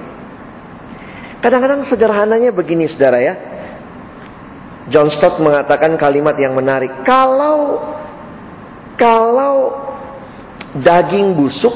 Kadang-kadang 1.41 1.81
sederhananya 1.85 2.53
begini 2.53 2.85
saudara 2.85 3.17
ya. 3.17 3.33
John 4.89 5.09
Stott 5.09 5.37
mengatakan 5.41 5.97
kalimat 5.97 6.37
yang 6.37 6.53
menarik. 6.53 7.01
Kalau 7.01 7.81
Kalau 9.01 9.73
daging 10.77 11.33
busuk, 11.33 11.73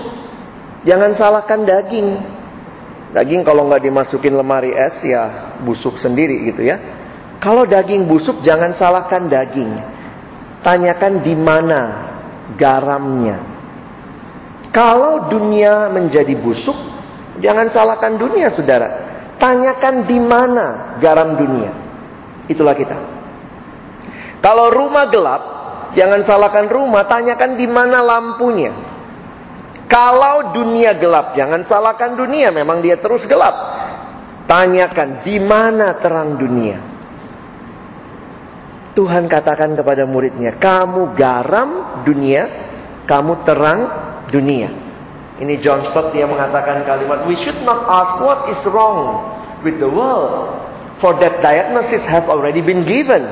jangan 0.85 1.11
salahkan 1.17 1.65
daging. 1.65 2.15
Daging 3.11 3.41
kalau 3.43 3.67
nggak 3.67 3.83
dimasukin 3.83 4.35
lemari 4.35 4.75
es 4.75 5.01
ya 5.03 5.55
busuk 5.65 5.99
sendiri 5.99 6.47
gitu 6.53 6.63
ya. 6.63 6.79
Kalau 7.41 7.67
daging 7.67 8.07
busuk 8.07 8.39
jangan 8.45 8.71
salahkan 8.71 9.27
daging. 9.27 9.75
Tanyakan 10.63 11.21
di 11.21 11.35
mana 11.37 11.81
garamnya. 12.57 13.37
Kalau 14.73 15.31
dunia 15.31 15.87
menjadi 15.93 16.35
busuk, 16.35 16.75
jangan 17.39 17.71
salahkan 17.71 18.19
dunia 18.19 18.51
saudara. 18.51 18.89
Tanyakan 19.39 20.03
di 20.03 20.19
mana 20.19 20.97
garam 20.99 21.39
dunia. 21.39 21.71
Itulah 22.51 22.75
kita. 22.75 22.97
Kalau 24.43 24.69
rumah 24.69 25.09
gelap, 25.09 25.41
jangan 25.97 26.21
salahkan 26.21 26.69
rumah, 26.69 27.07
tanyakan 27.07 27.57
di 27.57 27.65
mana 27.65 28.03
lampunya. 28.03 28.84
Kalau 29.95 30.51
dunia 30.51 30.91
gelap, 30.99 31.39
jangan 31.39 31.63
salahkan 31.63 32.19
dunia, 32.19 32.51
memang 32.51 32.83
dia 32.83 32.99
terus 32.99 33.23
gelap. 33.23 33.55
Tanyakan 34.43 35.23
di 35.23 35.39
mana 35.39 35.95
terang 35.95 36.35
dunia. 36.35 36.75
Tuhan 38.91 39.31
katakan 39.31 39.71
kepada 39.79 40.03
muridnya, 40.03 40.51
kamu 40.59 41.15
garam 41.15 42.03
dunia, 42.03 42.43
kamu 43.07 43.47
terang 43.47 43.79
dunia. 44.27 44.67
Ini 45.39 45.63
John 45.63 45.79
Stott 45.87 46.11
dia 46.11 46.27
mengatakan 46.27 46.83
kalimat 46.87 47.27
We 47.27 47.35
should 47.39 47.59
not 47.63 47.87
ask 47.87 48.23
what 48.23 48.47
is 48.47 48.59
wrong 48.71 49.19
with 49.67 49.83
the 49.83 49.91
world 49.91 50.47
For 51.03 51.11
that 51.19 51.43
diagnosis 51.43 52.07
has 52.07 52.31
already 52.31 52.63
been 52.63 52.87
given 52.87 53.27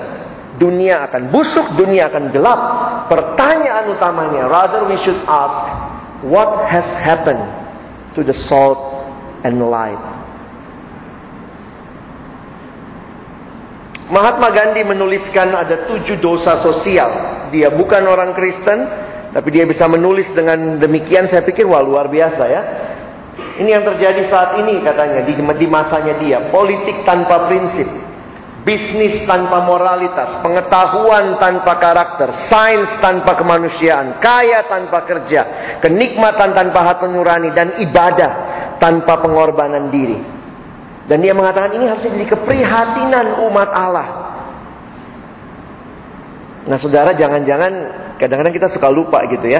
Dunia 0.59 1.07
akan 1.07 1.31
busuk, 1.31 1.63
dunia 1.79 2.11
akan 2.11 2.35
gelap 2.35 2.59
Pertanyaan 3.07 3.87
utamanya 3.87 4.51
Rather 4.51 4.83
we 4.91 4.99
should 4.99 5.15
ask 5.31 5.93
What 6.23 6.71
has 6.71 6.87
happened 7.03 7.43
to 8.15 8.23
the 8.23 8.31
salt 8.31 8.79
and 9.43 9.59
light 9.59 9.99
Mahatma 14.07 14.55
Gandhi 14.55 14.87
menuliskan 14.87 15.51
ada 15.51 15.89
tujuh 15.89 16.21
dosa 16.23 16.55
sosial 16.55 17.11
Dia 17.51 17.69
bukan 17.73 18.07
orang 18.07 18.31
Kristen 18.31 18.87
tapi 19.33 19.49
dia 19.49 19.65
bisa 19.65 19.89
menulis 19.89 20.29
dengan 20.29 20.77
demikian 20.77 21.25
saya 21.25 21.41
pikir 21.41 21.65
wah 21.65 21.81
luar 21.81 22.05
biasa 22.05 22.43
ya. 22.53 22.61
Ini 23.57 23.65
yang 23.65 23.81
terjadi 23.81 24.21
saat 24.29 24.61
ini 24.61 24.77
katanya 24.85 25.25
di, 25.25 25.33
di 25.33 25.67
masanya 25.67 26.13
dia. 26.21 26.37
Politik 26.53 27.01
tanpa 27.01 27.49
prinsip. 27.49 27.89
Bisnis 28.63 29.27
tanpa 29.27 29.59
moralitas. 29.67 30.39
Pengetahuan 30.39 31.35
tanpa 31.35 31.75
karakter. 31.75 32.31
Sains 32.31 32.95
tanpa 33.03 33.35
kemanusiaan. 33.35 34.23
Kaya 34.23 34.63
tanpa 34.63 35.03
kerja. 35.03 35.41
Kenikmatan 35.83 36.55
tanpa 36.55 36.79
hati 36.87 37.11
nurani. 37.11 37.51
Dan 37.51 37.75
ibadah 37.83 38.31
tanpa 38.79 39.19
pengorbanan 39.19 39.91
diri. 39.91 40.15
Dan 41.03 41.19
dia 41.19 41.35
mengatakan 41.35 41.75
ini 41.75 41.91
harus 41.91 42.07
jadi 42.07 42.27
keprihatinan 42.31 43.43
umat 43.51 43.69
Allah. 43.75 44.07
Nah 46.63 46.79
saudara 46.79 47.11
jangan-jangan 47.11 47.71
kadang-kadang 48.15 48.55
kita 48.55 48.71
suka 48.71 48.87
lupa 48.87 49.27
gitu 49.27 49.51
ya. 49.51 49.59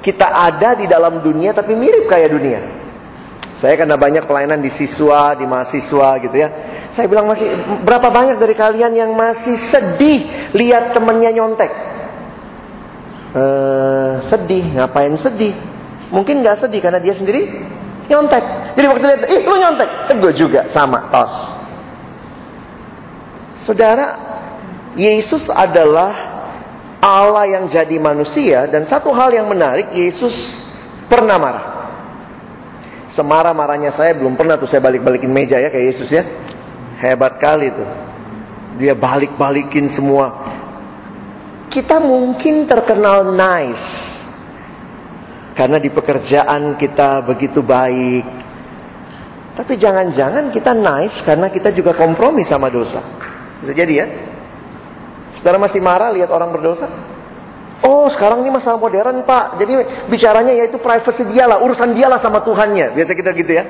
Kita 0.00 0.32
ada 0.32 0.72
di 0.72 0.88
dalam 0.88 1.20
dunia 1.20 1.52
tapi 1.52 1.76
mirip 1.76 2.08
kayak 2.08 2.32
dunia. 2.32 2.60
Saya 3.60 3.76
karena 3.76 4.00
banyak 4.00 4.24
pelayanan 4.24 4.64
di 4.64 4.72
siswa, 4.72 5.36
di 5.36 5.44
mahasiswa 5.44 6.16
gitu 6.24 6.32
ya. 6.32 6.48
Saya 6.90 7.06
bilang 7.06 7.30
masih 7.30 7.46
berapa 7.86 8.10
banyak 8.10 8.42
dari 8.42 8.54
kalian 8.58 8.92
yang 8.98 9.10
masih 9.14 9.54
sedih 9.54 10.26
lihat 10.58 10.90
temennya 10.90 11.30
nyontek? 11.30 11.70
Uh, 13.30 14.18
sedih, 14.18 14.66
ngapain 14.74 15.14
sedih? 15.14 15.54
Mungkin 16.10 16.42
nggak 16.42 16.66
sedih 16.66 16.82
karena 16.82 16.98
dia 16.98 17.14
sendiri 17.14 17.46
nyontek. 18.10 18.42
Jadi 18.74 18.86
waktu 18.90 19.04
lihat, 19.06 19.22
ih 19.30 19.42
lu 19.46 19.56
nyontek, 19.62 19.90
eh, 20.10 20.16
gue 20.18 20.32
juga 20.34 20.66
sama 20.66 21.06
tos. 21.14 21.34
Saudara, 23.62 24.18
Yesus 24.98 25.46
adalah 25.46 26.10
Allah 26.98 27.46
yang 27.46 27.70
jadi 27.70 27.96
manusia 28.02 28.66
dan 28.66 28.84
satu 28.84 29.14
hal 29.14 29.30
yang 29.30 29.46
menarik 29.46 29.94
Yesus 29.94 30.58
pernah 31.06 31.38
marah. 31.38 31.66
Semarah-marahnya 33.10 33.94
saya 33.94 34.14
belum 34.14 34.34
pernah 34.34 34.58
tuh 34.58 34.66
saya 34.66 34.82
balik-balikin 34.82 35.30
meja 35.30 35.58
ya 35.58 35.70
kayak 35.70 35.86
Yesus 35.94 36.10
ya. 36.10 36.26
Hebat 37.00 37.40
kali 37.40 37.72
tuh. 37.72 37.88
Dia 38.76 38.92
balik-balikin 38.92 39.88
semua. 39.88 40.36
Kita 41.72 41.96
mungkin 41.96 42.68
terkenal 42.68 43.32
nice. 43.32 44.20
Karena 45.56 45.80
di 45.80 45.88
pekerjaan 45.88 46.76
kita 46.76 47.24
begitu 47.24 47.64
baik. 47.64 48.24
Tapi 49.56 49.72
jangan-jangan 49.80 50.52
kita 50.52 50.76
nice 50.76 51.24
karena 51.24 51.48
kita 51.48 51.72
juga 51.72 51.96
kompromi 51.96 52.44
sama 52.44 52.68
dosa. 52.68 53.00
Bisa 53.64 53.72
jadi 53.72 53.92
ya. 54.04 54.06
Saudara 55.40 55.56
masih 55.56 55.80
marah 55.80 56.12
lihat 56.12 56.28
orang 56.28 56.52
berdosa? 56.52 56.84
Oh 57.80 58.12
sekarang 58.12 58.44
ini 58.44 58.52
masalah 58.52 58.76
modern 58.76 59.24
pak 59.24 59.56
Jadi 59.56 59.72
bicaranya 60.12 60.52
yaitu 60.52 60.76
privacy 60.76 61.24
dia 61.32 61.48
lah 61.48 61.64
Urusan 61.64 61.96
dia 61.96 62.12
lah 62.12 62.20
sama 62.20 62.44
Tuhannya 62.44 62.92
Biasa 62.92 63.16
kita 63.16 63.32
gitu 63.32 63.56
ya 63.56 63.64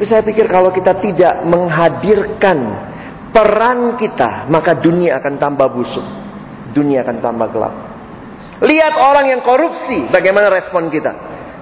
Tapi 0.00 0.08
saya 0.08 0.24
pikir 0.24 0.48
kalau 0.48 0.72
kita 0.72 0.96
tidak 0.96 1.44
menghadirkan 1.44 2.88
Peran 3.36 4.00
kita 4.00 4.48
Maka 4.48 4.80
dunia 4.80 5.20
akan 5.20 5.36
tambah 5.36 5.68
busuk 5.76 6.06
Dunia 6.72 7.04
akan 7.04 7.20
tambah 7.20 7.52
gelap 7.52 7.74
Lihat 8.64 8.96
orang 8.96 9.28
yang 9.28 9.44
korupsi 9.44 10.08
Bagaimana 10.08 10.48
respon 10.48 10.88
kita 10.88 11.12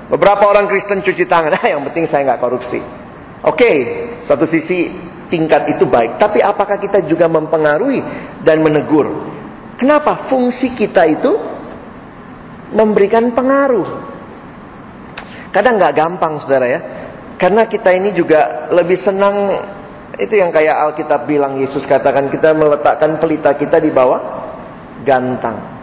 Beberapa 0.06 0.46
orang 0.46 0.70
Kristen 0.70 1.02
cuci 1.02 1.26
tangan 1.26 1.50
ah, 1.58 1.66
Yang 1.66 1.90
penting 1.90 2.06
saya 2.06 2.30
nggak 2.30 2.38
korupsi 2.38 2.78
Oke 2.78 3.58
okay, 3.58 3.76
Satu 4.22 4.46
sisi 4.46 4.86
tingkat 5.28 5.76
itu 5.76 5.84
baik. 5.84 6.16
Tapi 6.16 6.40
apakah 6.40 6.80
kita 6.80 7.04
juga 7.04 7.28
mempengaruhi 7.28 8.00
dan 8.42 8.64
menegur? 8.64 9.12
Kenapa? 9.76 10.18
Fungsi 10.18 10.74
kita 10.74 11.06
itu 11.06 11.36
memberikan 12.74 13.30
pengaruh. 13.36 14.08
Kadang 15.54 15.78
nggak 15.78 15.94
gampang, 15.94 16.40
saudara 16.42 16.66
ya. 16.66 16.80
Karena 17.38 17.70
kita 17.70 17.94
ini 17.94 18.10
juga 18.12 18.66
lebih 18.74 18.98
senang 18.98 19.54
itu 20.18 20.34
yang 20.34 20.50
kayak 20.50 20.74
Alkitab 20.90 21.30
bilang 21.30 21.62
Yesus 21.62 21.86
katakan 21.86 22.26
kita 22.26 22.50
meletakkan 22.50 23.22
pelita 23.22 23.54
kita 23.54 23.78
di 23.78 23.94
bawah 23.94 24.18
gantang. 25.06 25.78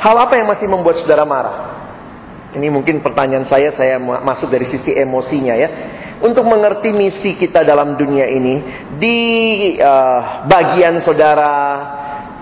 Hal 0.00 0.16
apa 0.16 0.40
yang 0.40 0.48
masih 0.48 0.64
membuat 0.72 0.96
saudara 0.96 1.28
marah? 1.28 1.76
Ini 2.56 2.72
mungkin 2.72 3.04
pertanyaan 3.04 3.44
saya, 3.44 3.68
saya 3.68 4.00
masuk 4.00 4.48
dari 4.48 4.64
sisi 4.64 4.96
emosinya 4.96 5.54
ya. 5.60 5.68
Untuk 6.24 6.48
mengerti 6.48 6.96
misi 6.96 7.36
kita 7.36 7.64
dalam 7.64 8.00
dunia 8.00 8.24
ini, 8.28 8.64
di 8.96 9.16
uh, 9.76 10.44
bagian 10.48 11.00
saudara, 11.04 11.52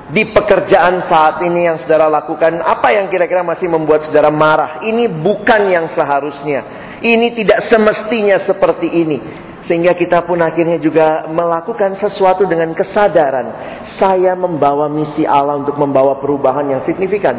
di 0.09 0.25
pekerjaan 0.25 1.05
saat 1.05 1.45
ini 1.45 1.69
yang 1.69 1.77
saudara 1.77 2.09
lakukan, 2.09 2.65
apa 2.65 2.97
yang 2.97 3.13
kira-kira 3.13 3.45
masih 3.45 3.69
membuat 3.69 4.09
saudara 4.09 4.33
marah? 4.33 4.81
Ini 4.81 5.05
bukan 5.05 5.69
yang 5.69 5.85
seharusnya. 5.93 6.65
Ini 7.05 7.29
tidak 7.37 7.61
semestinya 7.61 8.41
seperti 8.41 8.89
ini. 8.89 9.19
Sehingga 9.61 9.93
kita 9.93 10.25
pun 10.25 10.41
akhirnya 10.41 10.81
juga 10.81 11.29
melakukan 11.29 11.93
sesuatu 11.93 12.49
dengan 12.49 12.73
kesadaran. 12.73 13.53
Saya 13.85 14.33
membawa 14.33 14.89
misi 14.89 15.29
Allah 15.29 15.61
untuk 15.61 15.77
membawa 15.77 16.17
perubahan 16.17 16.73
yang 16.73 16.81
signifikan. 16.81 17.37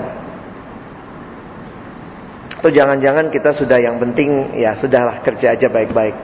Atau 2.60 2.70
jangan-jangan 2.70 3.34
kita 3.34 3.56
sudah 3.56 3.82
yang 3.82 3.98
penting 3.98 4.54
ya 4.54 4.78
sudahlah 4.78 5.24
kerja 5.26 5.58
aja 5.58 5.72
baik-baik. 5.72 6.16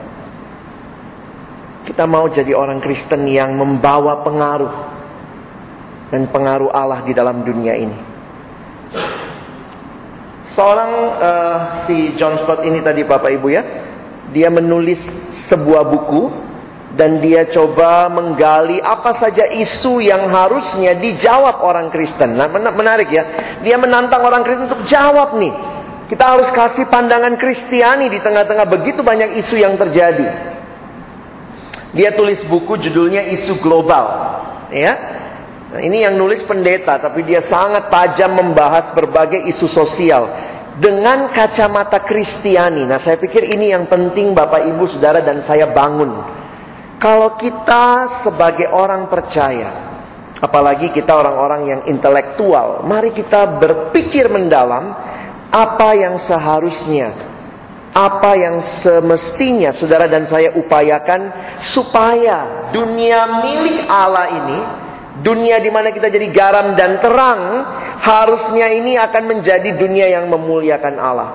Kita 1.90 2.06
mau 2.06 2.28
jadi 2.30 2.54
orang 2.54 2.84
Kristen 2.84 3.26
yang 3.26 3.56
membawa 3.56 4.20
pengaruh 4.22 4.95
dan 6.10 6.30
pengaruh 6.30 6.70
Allah 6.70 7.02
di 7.06 7.14
dalam 7.14 7.42
dunia 7.42 7.74
ini. 7.78 7.98
Seorang 10.46 10.92
uh, 11.20 11.58
si 11.84 12.16
John 12.16 12.40
Stott 12.40 12.64
ini 12.64 12.80
tadi 12.80 13.04
Bapak 13.04 13.32
Ibu 13.34 13.48
ya, 13.52 13.64
dia 14.32 14.48
menulis 14.48 15.02
sebuah 15.52 15.84
buku 15.90 16.24
dan 16.96 17.20
dia 17.20 17.44
coba 17.52 18.08
menggali 18.08 18.80
apa 18.80 19.12
saja 19.12 19.52
isu 19.52 20.00
yang 20.00 20.32
harusnya 20.32 20.96
dijawab 20.96 21.60
orang 21.60 21.92
Kristen. 21.92 22.40
Nah, 22.40 22.48
menarik 22.52 23.12
ya. 23.12 23.24
Dia 23.66 23.76
menantang 23.76 24.24
orang 24.24 24.48
Kristen 24.48 24.72
untuk 24.72 24.88
jawab 24.88 25.36
nih 25.36 25.76
kita 26.06 26.22
harus 26.22 26.50
kasih 26.54 26.86
pandangan 26.86 27.34
Kristiani 27.34 28.14
di 28.14 28.22
tengah-tengah 28.22 28.70
begitu 28.70 29.02
banyak 29.02 29.42
isu 29.42 29.58
yang 29.58 29.74
terjadi. 29.74 30.30
Dia 31.98 32.14
tulis 32.14 32.46
buku 32.46 32.78
judulnya 32.78 33.26
Isu 33.26 33.58
Global. 33.64 34.06
Ya. 34.70 34.94
Nah, 35.76 35.84
ini 35.84 36.08
yang 36.08 36.16
nulis 36.16 36.40
pendeta, 36.48 36.96
tapi 36.96 37.28
dia 37.28 37.44
sangat 37.44 37.92
tajam 37.92 38.32
membahas 38.32 38.96
berbagai 38.96 39.44
isu 39.52 39.68
sosial 39.68 40.32
dengan 40.80 41.28
kacamata 41.28 42.00
Kristiani. 42.00 42.88
Nah, 42.88 42.96
saya 42.96 43.20
pikir 43.20 43.44
ini 43.52 43.76
yang 43.76 43.84
penting 43.92 44.32
Bapak 44.32 44.64
Ibu 44.64 44.88
Saudara 44.88 45.20
dan 45.20 45.44
saya 45.44 45.68
bangun. 45.68 46.16
Kalau 46.96 47.36
kita 47.36 48.08
sebagai 48.08 48.72
orang 48.72 49.12
percaya 49.12 49.86
Apalagi 50.46 50.92
kita 50.92 51.16
orang-orang 51.16 51.62
yang 51.66 51.82
intelektual. 51.88 52.84
Mari 52.84 53.16
kita 53.16 53.48
berpikir 53.56 54.28
mendalam 54.28 54.92
apa 55.48 55.90
yang 55.96 56.20
seharusnya, 56.20 57.16
apa 57.96 58.36
yang 58.36 58.60
semestinya 58.60 59.72
saudara 59.72 60.12
dan 60.12 60.28
saya 60.28 60.52
upayakan 60.60 61.32
supaya 61.64 62.70
dunia 62.76 63.42
milik 63.48 63.88
Allah 63.88 64.28
ini, 64.36 64.60
dunia 65.22 65.62
di 65.64 65.72
mana 65.72 65.94
kita 65.94 66.12
jadi 66.12 66.28
garam 66.34 66.76
dan 66.76 67.00
terang, 67.00 67.64
harusnya 68.02 68.72
ini 68.74 69.00
akan 69.00 69.24
menjadi 69.38 69.76
dunia 69.78 70.12
yang 70.12 70.28
memuliakan 70.28 70.96
Allah. 71.00 71.30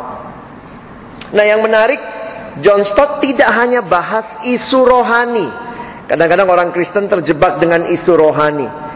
Nah, 1.31 1.45
yang 1.47 1.63
menarik, 1.63 2.01
John 2.61 2.83
Stott 2.83 3.23
tidak 3.23 3.49
hanya 3.55 3.81
bahas 3.81 4.43
isu 4.45 4.83
rohani. 4.85 5.47
Kadang-kadang 6.11 6.51
orang 6.51 6.69
Kristen 6.75 7.07
terjebak 7.07 7.63
dengan 7.63 7.87
isu 7.87 8.13
rohani 8.19 8.91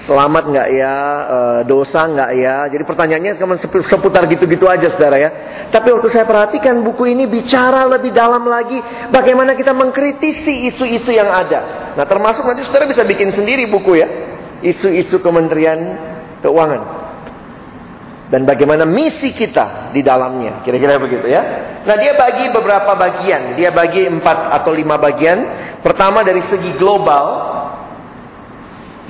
selamat 0.00 0.44
nggak 0.48 0.68
ya, 0.72 0.96
e, 1.28 1.38
dosa 1.68 2.08
nggak 2.08 2.30
ya. 2.34 2.56
Jadi 2.72 2.82
pertanyaannya 2.88 3.32
cuma 3.36 3.54
seputar 3.60 4.24
gitu-gitu 4.26 4.66
aja 4.66 4.88
saudara 4.88 5.20
ya. 5.20 5.30
Tapi 5.68 5.92
waktu 5.92 6.08
saya 6.08 6.24
perhatikan 6.24 6.80
buku 6.80 7.12
ini 7.12 7.28
bicara 7.28 7.84
lebih 7.86 8.10
dalam 8.10 8.48
lagi 8.48 8.80
bagaimana 9.12 9.52
kita 9.52 9.76
mengkritisi 9.76 10.66
isu-isu 10.72 11.12
yang 11.12 11.28
ada. 11.28 11.79
Nah 11.96 12.04
termasuk 12.06 12.46
nanti 12.46 12.62
saudara 12.62 12.86
bisa 12.86 13.02
bikin 13.02 13.34
sendiri 13.34 13.66
buku 13.66 13.98
ya. 13.98 14.08
Isu-isu 14.60 15.18
Kementerian 15.24 15.96
Keuangan. 16.44 16.82
Dan 18.30 18.46
bagaimana 18.46 18.86
misi 18.86 19.34
kita 19.34 19.90
di 19.90 20.06
dalamnya. 20.06 20.62
Kira-kira 20.62 21.02
begitu 21.02 21.26
ya. 21.26 21.42
Nah 21.82 21.96
dia 21.98 22.14
bagi 22.14 22.46
beberapa 22.54 22.94
bagian. 22.94 23.58
Dia 23.58 23.74
bagi 23.74 24.06
empat 24.06 24.54
atau 24.62 24.70
lima 24.70 25.00
bagian. 25.00 25.42
Pertama 25.82 26.22
dari 26.22 26.38
segi 26.38 26.76
global. 26.78 27.50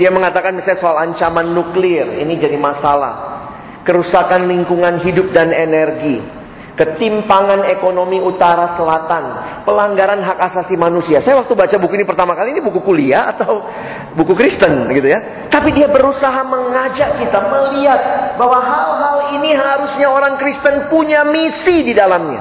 Dia 0.00 0.08
mengatakan 0.08 0.56
misalnya 0.56 0.80
soal 0.80 0.96
ancaman 0.96 1.52
nuklir, 1.52 2.08
ini 2.24 2.40
jadi 2.40 2.56
masalah. 2.56 3.44
Kerusakan 3.84 4.48
lingkungan 4.48 4.96
hidup 5.04 5.28
dan 5.36 5.52
energi. 5.52 6.39
Ketimpangan 6.80 7.68
ekonomi 7.68 8.24
utara 8.24 8.72
selatan. 8.72 9.52
Pelanggaran 9.68 10.24
hak 10.24 10.40
asasi 10.40 10.80
manusia. 10.80 11.20
Saya 11.20 11.36
waktu 11.36 11.52
baca 11.52 11.76
buku 11.76 12.00
ini 12.00 12.08
pertama 12.08 12.32
kali, 12.32 12.56
ini 12.56 12.64
buku 12.64 12.80
kuliah 12.80 13.36
atau 13.36 13.68
buku 14.16 14.32
Kristen 14.32 14.88
gitu 14.88 15.12
ya. 15.12 15.20
Tapi 15.52 15.76
dia 15.76 15.92
berusaha 15.92 16.40
mengajak 16.40 17.20
kita 17.20 17.36
melihat 17.52 18.00
bahwa 18.40 18.64
hal-hal 18.64 19.16
ini 19.36 19.52
harusnya 19.52 20.08
orang 20.08 20.40
Kristen 20.40 20.88
punya 20.88 21.28
misi 21.28 21.84
di 21.84 21.92
dalamnya. 21.92 22.40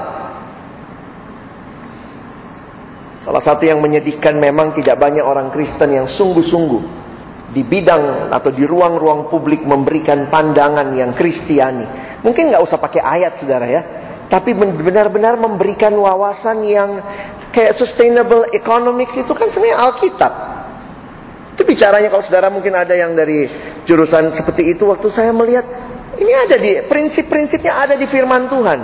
Salah 3.20 3.44
satu 3.44 3.68
yang 3.68 3.84
menyedihkan 3.84 4.40
memang 4.40 4.72
tidak 4.72 4.96
banyak 4.96 5.20
orang 5.20 5.52
Kristen 5.52 5.92
yang 5.92 6.08
sungguh-sungguh 6.08 6.82
di 7.52 7.60
bidang 7.60 8.32
atau 8.32 8.48
di 8.48 8.64
ruang-ruang 8.64 9.28
publik 9.28 9.68
memberikan 9.68 10.32
pandangan 10.32 10.96
yang 10.96 11.12
kristiani. 11.12 11.84
Mungkin 12.24 12.48
nggak 12.48 12.64
usah 12.64 12.80
pakai 12.80 13.04
ayat 13.04 13.36
saudara 13.36 13.68
ya. 13.68 13.82
Tapi 14.30 14.54
benar-benar 14.54 15.34
memberikan 15.34 15.90
wawasan 15.98 16.62
yang 16.62 17.02
kayak 17.50 17.74
sustainable 17.74 18.46
economics 18.54 19.18
itu 19.18 19.34
kan 19.34 19.50
sebenarnya 19.50 19.78
Alkitab. 19.90 20.32
Itu 21.58 21.66
bicaranya 21.66 22.08
kalau 22.14 22.22
saudara 22.22 22.46
mungkin 22.46 22.78
ada 22.78 22.94
yang 22.94 23.18
dari 23.18 23.50
jurusan 23.90 24.30
seperti 24.30 24.70
itu. 24.70 24.86
Waktu 24.86 25.10
saya 25.10 25.34
melihat 25.34 25.66
ini 26.14 26.30
ada 26.30 26.56
di 26.56 26.78
prinsip-prinsipnya 26.86 27.74
ada 27.74 27.94
di 27.98 28.06
firman 28.06 28.46
Tuhan. 28.46 28.80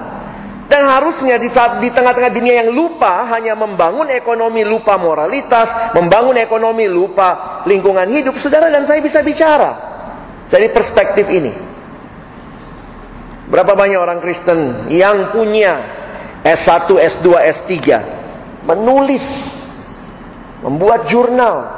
Dan 0.66 0.82
harusnya 0.82 1.38
di 1.38 1.46
saat 1.46 1.78
di 1.78 1.94
tengah-tengah 1.94 2.34
dunia 2.34 2.66
yang 2.66 2.74
lupa 2.74 3.22
hanya 3.30 3.54
membangun 3.54 4.10
ekonomi 4.10 4.66
lupa 4.66 4.98
moralitas, 4.98 5.94
membangun 5.94 6.34
ekonomi 6.42 6.90
lupa 6.90 7.62
lingkungan 7.70 8.10
hidup, 8.10 8.34
saudara 8.42 8.66
dan 8.66 8.82
saya 8.82 8.98
bisa 8.98 9.22
bicara 9.22 9.78
dari 10.50 10.66
perspektif 10.74 11.30
ini. 11.30 11.65
Berapa 13.46 13.78
banyak 13.78 13.98
orang 13.98 14.18
Kristen 14.18 14.90
yang 14.90 15.30
punya 15.30 15.78
S1, 16.42 16.90
S2, 16.90 17.26
S3 17.54 17.72
menulis, 18.66 19.26
membuat 20.66 21.06
jurnal, 21.06 21.70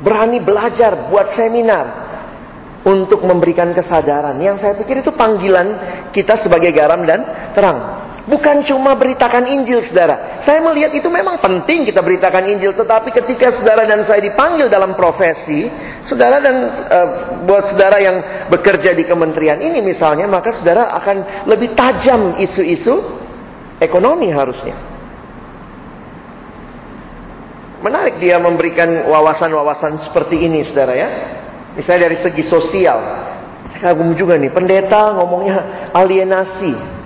berani 0.00 0.40
belajar, 0.40 1.12
buat 1.12 1.28
seminar, 1.28 2.04
untuk 2.84 3.24
memberikan 3.24 3.72
kesadaran. 3.72 4.36
Yang 4.40 4.64
saya 4.64 4.74
pikir 4.76 5.00
itu 5.00 5.12
panggilan 5.12 5.76
kita 6.12 6.36
sebagai 6.36 6.72
garam 6.72 7.04
dan 7.08 7.24
terang. 7.56 8.03
Bukan 8.24 8.64
cuma 8.64 8.96
beritakan 8.96 9.44
Injil, 9.52 9.84
saudara. 9.84 10.40
Saya 10.40 10.64
melihat 10.64 10.96
itu 10.96 11.12
memang 11.12 11.36
penting 11.44 11.84
kita 11.84 12.00
beritakan 12.00 12.56
Injil. 12.56 12.72
Tetapi 12.72 13.12
ketika 13.12 13.52
saudara 13.52 13.84
dan 13.84 14.00
saya 14.00 14.24
dipanggil 14.24 14.72
dalam 14.72 14.96
profesi, 14.96 15.68
saudara 16.08 16.40
dan 16.40 16.56
uh, 16.88 17.08
buat 17.44 17.68
saudara 17.68 18.00
yang 18.00 18.48
bekerja 18.48 18.96
di 18.96 19.04
kementerian 19.04 19.60
ini 19.60 19.84
misalnya, 19.84 20.24
maka 20.24 20.56
saudara 20.56 20.96
akan 20.96 21.44
lebih 21.44 21.76
tajam 21.76 22.40
isu-isu 22.40 22.96
ekonomi 23.76 24.32
harusnya. 24.32 24.72
Menarik 27.84 28.16
dia 28.24 28.40
memberikan 28.40 29.04
wawasan-wawasan 29.04 30.00
seperti 30.00 30.48
ini, 30.48 30.64
saudara 30.64 30.96
ya. 30.96 31.08
Misalnya 31.76 32.08
dari 32.08 32.16
segi 32.16 32.40
sosial. 32.40 32.96
Saya 33.68 33.92
kagum 33.92 34.16
juga 34.16 34.40
nih, 34.40 34.48
pendeta 34.48 35.12
ngomongnya 35.12 35.92
alienasi. 35.92 37.03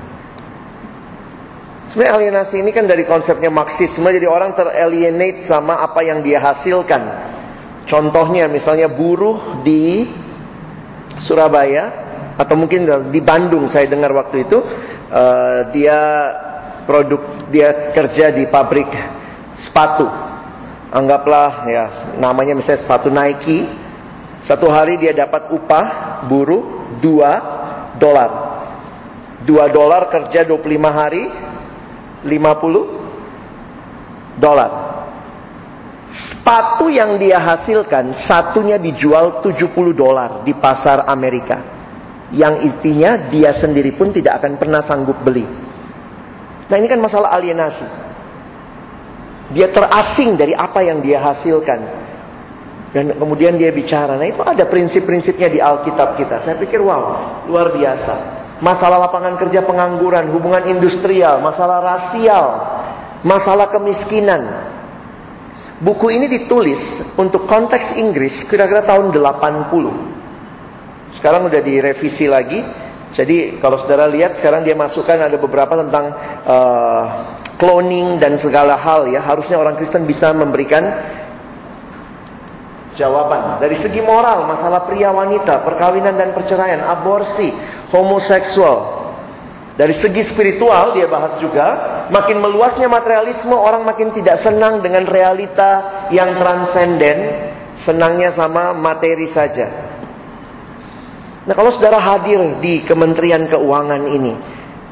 Sebenarnya 1.89 2.15
alienasi 2.21 2.61
ini 2.61 2.71
kan 2.71 2.85
dari 2.85 3.09
konsepnya 3.09 3.49
Marxisme, 3.49 4.13
jadi 4.13 4.29
orang 4.29 4.53
teralienate 4.53 5.41
sama 5.41 5.81
apa 5.81 6.05
yang 6.05 6.21
dia 6.21 6.37
hasilkan. 6.37 7.01
Contohnya 7.89 8.45
misalnya 8.45 8.93
buruh 8.93 9.65
di 9.65 10.05
Surabaya 11.17 11.89
atau 12.37 12.55
mungkin 12.61 12.85
di 13.09 13.21
Bandung 13.25 13.73
saya 13.73 13.89
dengar 13.89 14.13
waktu 14.13 14.45
itu 14.45 14.61
uh, 15.09 15.73
dia 15.73 15.99
produk 16.85 17.49
dia 17.49 17.91
kerja 17.97 18.37
di 18.37 18.45
pabrik 18.45 18.93
sepatu. 19.57 20.05
Anggaplah 20.93 21.69
ya 21.69 21.85
namanya 22.21 22.53
misalnya 22.57 22.81
sepatu 22.85 23.09
Nike 23.09 23.65
satu 24.45 24.69
hari 24.69 25.01
dia 25.01 25.17
dapat 25.17 25.49
upah 25.53 26.21
buruh 26.29 26.97
2 27.01 27.97
dolar. 27.97 28.31
2 29.43 29.49
dolar 29.73 30.13
kerja 30.13 30.45
25 30.45 30.61
hari 30.93 31.48
50 32.25 33.09
dolar. 34.39 34.71
Sepatu 36.09 36.89
yang 36.89 37.21
dia 37.21 37.37
hasilkan 37.37 38.17
satunya 38.17 38.81
dijual 38.81 39.45
70 39.45 39.93
dolar 39.93 40.41
di 40.43 40.57
pasar 40.57 41.05
Amerika. 41.05 41.61
Yang 42.33 42.65
intinya 42.65 43.17
dia 43.29 43.53
sendiri 43.53 43.93
pun 43.93 44.13
tidak 44.13 44.41
akan 44.41 44.57
pernah 44.57 44.81
sanggup 44.81 45.21
beli. 45.21 45.45
Nah 46.69 46.77
ini 46.77 46.89
kan 46.89 47.01
masalah 47.01 47.33
alienasi. 47.37 47.85
Dia 49.53 49.73
terasing 49.73 50.37
dari 50.37 50.53
apa 50.53 50.85
yang 50.85 51.01
dia 51.01 51.21
hasilkan. 51.21 51.81
Dan 52.89 53.13
kemudian 53.17 53.61
dia 53.61 53.69
bicara. 53.69 54.17
Nah 54.17 54.29
itu 54.29 54.41
ada 54.41 54.65
prinsip-prinsipnya 54.65 55.49
di 55.53 55.61
Alkitab 55.61 56.17
kita. 56.17 56.41
Saya 56.41 56.57
pikir 56.57 56.81
wow, 56.81 57.45
luar 57.49 57.77
biasa. 57.77 58.38
Masalah 58.59 59.07
lapangan 59.07 59.39
kerja 59.39 59.63
pengangguran, 59.63 60.35
hubungan 60.35 60.67
industrial, 60.67 61.39
masalah 61.39 61.79
rasial, 61.79 62.59
masalah 63.23 63.71
kemiskinan. 63.71 64.51
Buku 65.79 66.11
ini 66.11 66.27
ditulis 66.27 67.15
untuk 67.15 67.47
konteks 67.47 67.95
Inggris 68.03 68.43
kira-kira 68.51 68.83
tahun 68.83 69.15
80. 69.15 71.15
Sekarang 71.15 71.47
udah 71.47 71.63
direvisi 71.63 72.27
lagi. 72.27 72.59
Jadi 73.15 73.63
kalau 73.63 73.79
saudara 73.79 74.11
lihat 74.11 74.43
sekarang 74.43 74.67
dia 74.67 74.75
masukkan 74.75 75.23
ada 75.23 75.39
beberapa 75.39 75.79
tentang 75.79 76.11
uh, 76.43 77.03
cloning 77.63 78.19
dan 78.19 78.43
segala 78.43 78.75
hal 78.75 79.07
ya. 79.07 79.23
Harusnya 79.23 79.55
orang 79.55 79.79
Kristen 79.79 80.03
bisa 80.03 80.35
memberikan 80.35 80.83
jawaban. 82.99 83.63
Dari 83.63 83.79
segi 83.79 84.03
moral, 84.03 84.51
masalah 84.51 84.83
pria 84.83 85.15
wanita, 85.15 85.63
perkawinan 85.63 86.19
dan 86.19 86.35
perceraian, 86.35 86.83
aborsi, 86.83 87.78
homoseksual. 87.93 88.99
Dari 89.79 89.95
segi 89.95 90.27
spiritual 90.27 90.99
dia 90.99 91.07
bahas 91.07 91.39
juga, 91.39 91.67
makin 92.11 92.43
meluasnya 92.43 92.91
materialisme 92.91 93.55
orang 93.55 93.87
makin 93.87 94.11
tidak 94.11 94.35
senang 94.43 94.83
dengan 94.83 95.07
realita 95.07 96.07
yang 96.11 96.35
transenden, 96.35 97.51
senangnya 97.79 98.35
sama 98.35 98.75
materi 98.75 99.31
saja. 99.31 99.71
Nah, 101.47 101.55
kalau 101.55 101.71
saudara 101.71 102.03
hadir 102.03 102.59
di 102.59 102.83
Kementerian 102.83 103.47
Keuangan 103.47 104.03
ini, 104.11 104.35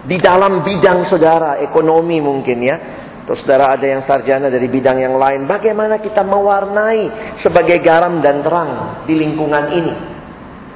di 0.07 0.17
dalam 0.23 0.63
bidang 0.63 1.03
saudara 1.03 1.59
ekonomi 1.59 2.23
mungkin 2.23 2.59
ya, 2.63 2.77
Terus 3.27 3.43
saudara 3.43 3.75
ada 3.75 3.83
yang 3.83 4.07
sarjana 4.07 4.47
dari 4.47 4.71
bidang 4.71 5.03
yang 5.03 5.19
lain. 5.19 5.51
Bagaimana 5.51 5.99
kita 5.99 6.23
mewarnai 6.23 7.35
sebagai 7.35 7.83
garam 7.83 8.23
dan 8.23 8.47
terang 8.47 9.03
di 9.03 9.19
lingkungan 9.19 9.67
ini. 9.75 9.95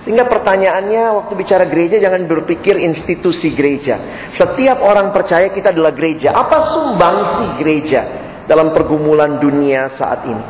Sehingga 0.01 0.25
pertanyaannya 0.25 1.13
waktu 1.13 1.33
bicara 1.37 1.69
gereja 1.69 2.01
jangan 2.01 2.25
berpikir 2.25 2.81
institusi 2.81 3.53
gereja. 3.53 4.01
Setiap 4.33 4.81
orang 4.81 5.13
percaya 5.13 5.53
kita 5.53 5.77
adalah 5.77 5.93
gereja. 5.93 6.33
Apa 6.33 6.65
sumbangsi 6.65 7.61
gereja 7.61 8.09
dalam 8.49 8.73
pergumulan 8.73 9.37
dunia 9.37 9.93
saat 9.93 10.25
ini? 10.25 10.45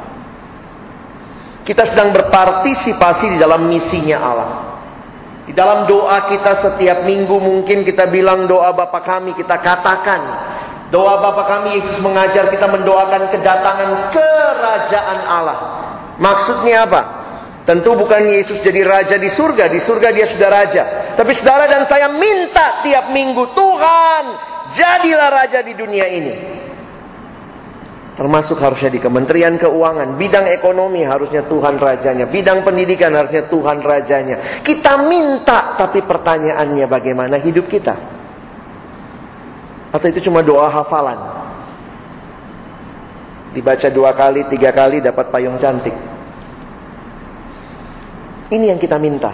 Kita 1.67 1.83
sedang 1.83 2.15
berpartisipasi 2.15 3.35
di 3.35 3.39
dalam 3.43 3.67
misinya 3.67 4.19
Allah. 4.23 4.51
Di 5.51 5.53
dalam 5.59 5.91
doa 5.91 6.31
kita 6.31 6.55
setiap 6.55 7.03
minggu 7.03 7.43
mungkin 7.43 7.83
kita 7.83 8.07
bilang 8.07 8.47
doa 8.47 8.71
Bapa 8.71 9.03
kami, 9.03 9.35
kita 9.35 9.59
katakan 9.59 10.23
doa 10.95 11.19
Bapa 11.19 11.43
kami 11.51 11.75
Yesus 11.83 11.99
mengajar 12.07 12.55
kita 12.55 12.71
mendoakan 12.71 13.35
kedatangan 13.35 14.15
kerajaan 14.15 15.19
Allah. 15.27 15.59
Maksudnya 16.23 16.87
apa? 16.87 17.20
Tentu 17.71 17.95
bukan 17.95 18.27
Yesus 18.27 18.59
jadi 18.67 18.83
raja 18.83 19.15
di 19.15 19.31
surga, 19.31 19.71
di 19.71 19.79
surga 19.79 20.11
dia 20.11 20.27
sudah 20.27 20.51
raja. 20.51 20.83
Tapi 21.15 21.31
saudara 21.39 21.71
dan 21.71 21.87
saya 21.87 22.11
minta 22.11 22.83
tiap 22.83 23.15
minggu, 23.15 23.47
Tuhan, 23.55 24.25
jadilah 24.75 25.31
raja 25.31 25.63
di 25.63 25.79
dunia 25.79 26.03
ini. 26.11 26.35
Termasuk 28.19 28.59
harusnya 28.59 28.91
di 28.91 28.99
Kementerian 28.99 29.55
Keuangan, 29.55 30.19
bidang 30.19 30.51
ekonomi 30.51 31.07
harusnya 31.07 31.47
Tuhan 31.47 31.79
rajanya, 31.79 32.27
bidang 32.27 32.67
pendidikan 32.67 33.15
harusnya 33.15 33.47
Tuhan 33.47 33.87
rajanya. 33.87 34.67
Kita 34.67 35.07
minta, 35.07 35.79
tapi 35.79 36.03
pertanyaannya 36.03 36.91
bagaimana 36.91 37.39
hidup 37.39 37.71
kita? 37.71 37.95
Atau 39.95 40.11
itu 40.11 40.27
cuma 40.27 40.43
doa 40.43 40.67
hafalan? 40.67 41.23
Dibaca 43.55 43.87
dua 43.95 44.11
kali, 44.11 44.51
tiga 44.51 44.75
kali 44.75 44.99
dapat 44.99 45.31
payung 45.31 45.63
cantik. 45.63 46.11
Ini 48.51 48.75
yang 48.75 48.83
kita 48.83 48.99
minta. 48.99 49.31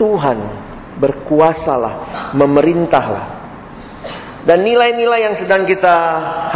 Tuhan 0.00 0.38
berkuasalah, 0.96 1.94
memerintahlah. 2.34 3.38
Dan 4.48 4.64
nilai-nilai 4.64 5.28
yang 5.28 5.36
sedang 5.36 5.68
kita 5.68 5.94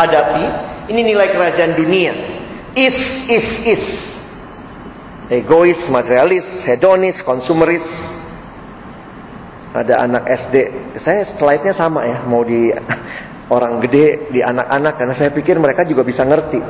hadapi 0.01 0.45
ini 0.89 1.01
nilai 1.05 1.29
kerajaan 1.31 1.77
dunia. 1.77 2.13
Is, 2.73 3.29
is, 3.29 3.49
is. 3.69 3.85
Egois, 5.29 5.79
materialis, 5.93 6.65
hedonis, 6.65 7.21
konsumeris. 7.21 7.85
Ada 9.73 10.05
anak 10.09 10.25
SD. 10.29 10.57
Saya 11.01 11.25
slide-nya 11.25 11.77
sama 11.77 12.05
ya. 12.09 12.25
Mau 12.25 12.45
di 12.45 12.73
orang 13.53 13.81
gede, 13.85 14.33
di 14.33 14.41
anak-anak. 14.41 14.97
Karena 14.97 15.15
saya 15.17 15.29
pikir 15.33 15.61
mereka 15.61 15.85
juga 15.85 16.05
bisa 16.05 16.25
ngerti. 16.25 16.61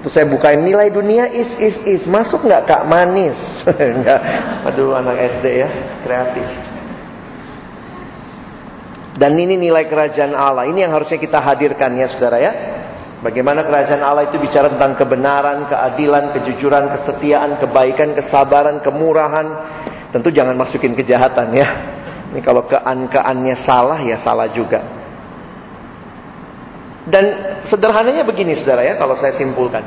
Waktu 0.00 0.16
saya 0.16 0.32
bukain 0.32 0.64
nilai 0.64 0.88
dunia 0.88 1.28
is, 1.28 1.60
is, 1.60 1.76
is. 1.84 2.08
Masuk 2.08 2.48
nggak 2.48 2.64
kak 2.64 2.88
manis? 2.88 3.36
Enggak. 3.76 4.16
Aduh 4.64 4.96
anak 4.96 5.20
SD 5.36 5.60
ya. 5.60 5.68
Kreatif. 6.00 6.48
Dan 9.12 9.36
ini 9.36 9.60
nilai 9.60 9.84
kerajaan 9.84 10.32
Allah. 10.32 10.64
Ini 10.72 10.88
yang 10.88 10.96
harusnya 10.96 11.20
kita 11.20 11.44
hadirkan 11.44 12.00
ya 12.00 12.08
saudara 12.08 12.40
ya. 12.40 12.52
Bagaimana 13.20 13.60
kerajaan 13.60 14.00
Allah 14.00 14.24
itu 14.24 14.40
bicara 14.40 14.72
tentang 14.72 14.96
kebenaran, 14.96 15.68
keadilan, 15.68 16.32
kejujuran, 16.32 16.96
kesetiaan, 16.96 17.60
kebaikan, 17.60 18.16
kesabaran, 18.16 18.80
kemurahan. 18.80 19.52
Tentu 20.16 20.32
jangan 20.32 20.56
masukin 20.56 20.96
kejahatan 20.96 21.52
ya. 21.52 21.68
Ini 22.32 22.40
kalau 22.40 22.64
kean-keannya 22.64 23.52
salah 23.52 24.00
ya 24.00 24.16
salah 24.16 24.48
juga. 24.48 24.99
Dan 27.10 27.58
sederhananya 27.66 28.22
begini 28.22 28.54
saudara 28.54 28.86
ya 28.86 28.94
kalau 28.96 29.18
saya 29.18 29.34
simpulkan. 29.34 29.82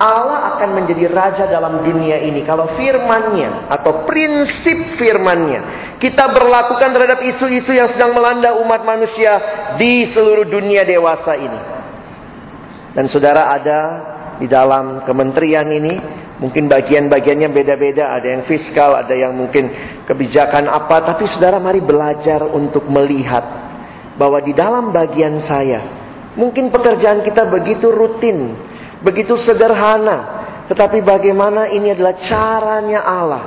Allah 0.00 0.56
akan 0.56 0.80
menjadi 0.80 1.12
raja 1.12 1.44
dalam 1.44 1.84
dunia 1.84 2.16
ini 2.24 2.40
kalau 2.48 2.64
firmannya 2.64 3.68
atau 3.68 4.08
prinsip 4.08 4.96
firmannya 4.96 5.60
kita 6.00 6.32
berlakukan 6.32 6.96
terhadap 6.96 7.20
isu-isu 7.20 7.76
yang 7.76 7.84
sedang 7.84 8.16
melanda 8.16 8.56
umat 8.64 8.80
manusia 8.88 9.36
di 9.76 10.08
seluruh 10.08 10.48
dunia 10.48 10.88
dewasa 10.88 11.36
ini. 11.36 11.60
Dan 12.96 13.06
saudara 13.12 13.52
ada 13.52 13.80
di 14.40 14.48
dalam 14.48 15.04
kementerian 15.04 15.68
ini, 15.68 16.00
mungkin 16.40 16.72
bagian-bagiannya 16.72 17.52
beda-beda, 17.52 18.16
ada 18.16 18.32
yang 18.32 18.40
fiskal, 18.40 18.96
ada 18.96 19.12
yang 19.12 19.36
mungkin 19.36 19.68
kebijakan 20.08 20.72
apa, 20.72 21.04
tapi 21.04 21.28
saudara 21.28 21.60
mari 21.60 21.84
belajar 21.84 22.48
untuk 22.48 22.88
melihat 22.88 23.44
bahwa 24.16 24.40
di 24.40 24.56
dalam 24.56 24.96
bagian 24.96 25.36
saya, 25.44 25.84
mungkin 26.40 26.72
pekerjaan 26.72 27.20
kita 27.20 27.44
begitu 27.52 27.92
rutin, 27.92 28.56
begitu 29.04 29.36
sederhana, 29.36 30.40
tetapi 30.72 31.04
bagaimana 31.04 31.68
ini 31.68 31.92
adalah 31.92 32.16
caranya 32.16 33.04
Allah 33.04 33.44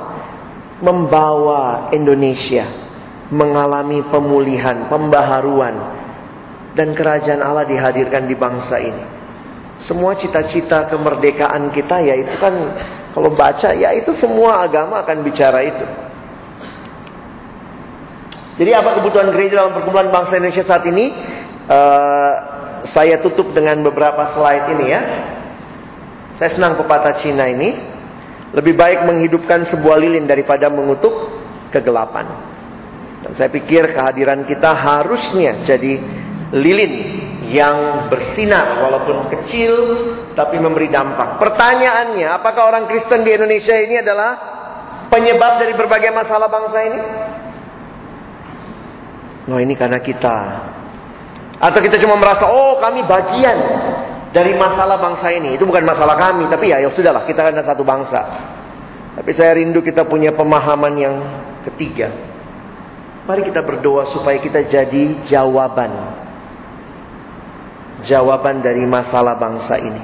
membawa 0.78 1.90
Indonesia 1.90 2.62
mengalami 3.34 4.06
pemulihan, 4.06 4.86
pembaharuan, 4.86 5.74
dan 6.78 6.94
kerajaan 6.94 7.42
Allah 7.42 7.66
dihadirkan 7.66 8.30
di 8.30 8.38
bangsa 8.38 8.78
ini. 8.78 9.04
Semua 9.82 10.14
cita-cita 10.14 10.86
kemerdekaan 10.86 11.74
kita 11.74 11.98
ya 11.98 12.14
itu 12.14 12.34
kan 12.38 12.54
kalau 13.10 13.34
baca 13.34 13.74
ya 13.74 13.90
itu 13.90 14.14
semua 14.14 14.62
agama 14.62 15.02
akan 15.02 15.18
bicara 15.26 15.66
itu. 15.66 15.86
Jadi 18.54 18.70
apa 18.70 19.02
kebutuhan 19.02 19.34
gereja 19.34 19.66
dalam 19.66 19.74
perkumpulan 19.74 20.14
bangsa 20.14 20.38
Indonesia 20.38 20.62
saat 20.62 20.86
ini? 20.86 21.10
Uh, 21.66 22.32
saya 22.84 23.16
tutup 23.18 23.56
dengan 23.56 23.80
beberapa 23.80 24.28
slide 24.28 24.76
ini 24.76 24.86
ya. 24.92 25.02
Saya 26.36 26.50
senang 26.52 26.76
pepatah 26.76 27.16
Cina 27.16 27.48
ini. 27.48 27.72
Lebih 28.54 28.78
baik 28.78 29.08
menghidupkan 29.08 29.66
sebuah 29.66 29.98
lilin 29.98 30.30
daripada 30.30 30.70
mengutuk 30.70 31.10
kegelapan. 31.74 32.28
Dan 33.26 33.32
saya 33.34 33.50
pikir 33.50 33.90
kehadiran 33.90 34.46
kita 34.46 34.70
harusnya 34.70 35.58
jadi 35.66 35.98
lilin 36.54 36.92
yang 37.50 38.06
bersinar 38.12 38.78
walaupun 38.78 39.26
kecil 39.32 39.74
tapi 40.38 40.62
memberi 40.62 40.86
dampak. 40.86 41.42
Pertanyaannya, 41.42 42.30
apakah 42.30 42.70
orang 42.70 42.84
Kristen 42.86 43.26
di 43.26 43.34
Indonesia 43.34 43.74
ini 43.74 43.98
adalah 43.98 44.38
penyebab 45.10 45.58
dari 45.58 45.74
berbagai 45.74 46.14
masalah 46.14 46.46
bangsa 46.46 46.78
ini? 46.84 47.00
No, 49.50 49.60
ini 49.60 49.74
karena 49.76 49.98
kita. 50.00 50.36
Atau 51.58 51.78
kita 51.82 51.98
cuma 52.02 52.18
merasa, 52.18 52.46
oh 52.50 52.78
kami 52.82 53.06
bagian 53.06 53.56
dari 54.34 54.54
masalah 54.58 54.98
bangsa 54.98 55.30
ini. 55.30 55.54
Itu 55.54 55.66
bukan 55.66 55.86
masalah 55.86 56.18
kami, 56.18 56.50
tapi 56.50 56.74
ya 56.74 56.82
ya 56.82 56.90
sudahlah, 56.90 57.26
kita 57.26 57.40
kan 57.40 57.54
satu 57.62 57.86
bangsa. 57.86 58.20
Tapi 59.14 59.30
saya 59.30 59.54
rindu 59.54 59.78
kita 59.78 60.02
punya 60.06 60.34
pemahaman 60.34 60.94
yang 60.98 61.16
ketiga. 61.62 62.10
Mari 63.24 63.46
kita 63.46 63.62
berdoa 63.62 64.04
supaya 64.04 64.36
kita 64.36 64.66
jadi 64.68 65.22
jawaban 65.24 66.24
jawaban 68.04 68.60
dari 68.60 68.84
masalah 68.84 69.34
bangsa 69.40 69.80
ini. 69.80 70.02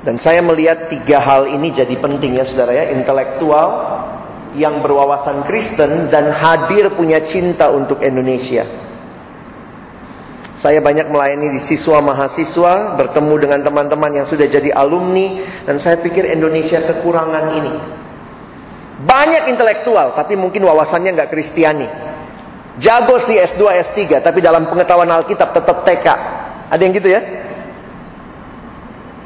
Dan 0.00 0.16
saya 0.16 0.40
melihat 0.40 0.88
tiga 0.88 1.20
hal 1.20 1.48
ini 1.48 1.72
jadi 1.72 1.92
penting 1.96 2.36
ya 2.40 2.44
saudara 2.44 2.72
ya. 2.72 2.84
Intelektual 2.92 3.68
yang 4.56 4.80
berwawasan 4.80 5.44
Kristen 5.44 6.08
dan 6.08 6.32
hadir 6.32 6.92
punya 6.96 7.20
cinta 7.20 7.68
untuk 7.72 8.00
Indonesia. 8.00 8.64
Saya 10.60 10.84
banyak 10.84 11.08
melayani 11.08 11.56
di 11.56 11.60
siswa 11.64 12.04
mahasiswa, 12.04 13.00
bertemu 13.00 13.34
dengan 13.40 13.64
teman-teman 13.64 14.12
yang 14.12 14.28
sudah 14.28 14.44
jadi 14.44 14.76
alumni, 14.76 15.40
dan 15.64 15.80
saya 15.80 15.96
pikir 15.96 16.28
Indonesia 16.28 16.84
kekurangan 16.84 17.56
ini. 17.56 17.74
Banyak 19.00 19.48
intelektual, 19.56 20.12
tapi 20.12 20.36
mungkin 20.36 20.60
wawasannya 20.68 21.16
nggak 21.16 21.32
Kristiani. 21.32 21.88
Jago 22.76 23.16
sih 23.16 23.40
S2, 23.40 23.72
S3, 23.88 24.20
tapi 24.20 24.44
dalam 24.44 24.68
pengetahuan 24.68 25.08
Alkitab 25.08 25.56
tetap 25.56 25.80
TK. 25.80 26.06
Ada 26.68 26.80
yang 26.84 26.92
gitu 26.92 27.08
ya? 27.08 27.24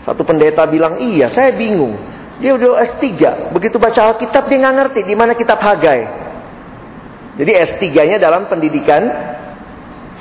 Satu 0.07 0.23
pendeta 0.23 0.70
bilang, 0.70 1.03
iya 1.03 1.35
saya 1.35 1.51
bingung. 1.51 1.99
Dia 2.38 2.55
udah 2.55 2.79
S3, 2.87 3.51
begitu 3.51 3.83
baca 3.83 4.14
Alkitab 4.14 4.47
dia 4.47 4.62
nggak 4.62 4.75
ngerti 4.79 5.01
di 5.03 5.18
mana 5.18 5.35
kitab 5.35 5.59
Hagai. 5.59 6.07
Jadi 7.42 7.51
S3-nya 7.59 8.23
dalam 8.23 8.47
pendidikan 8.47 9.34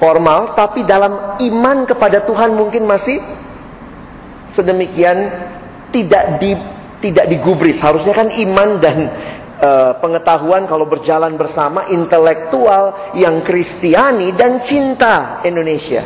formal, 0.04 0.52
tapi 0.52 0.84
dalam 0.84 1.40
iman 1.40 1.88
kepada 1.88 2.28
Tuhan 2.28 2.52
mungkin 2.60 2.84
masih 2.84 3.24
sedemikian 4.52 5.32
tidak 5.96 6.44
di 6.44 6.60
tidak 7.00 7.32
digubris. 7.32 7.80
Harusnya 7.80 8.12
kan 8.12 8.28
iman 8.28 8.84
dan 8.84 9.08
e, 9.64 9.72
pengetahuan 10.04 10.68
kalau 10.68 10.84
berjalan 10.84 11.40
bersama 11.40 11.88
intelektual 11.88 13.16
yang 13.16 13.40
Kristiani 13.48 14.36
dan 14.36 14.60
cinta 14.60 15.40
Indonesia. 15.48 16.04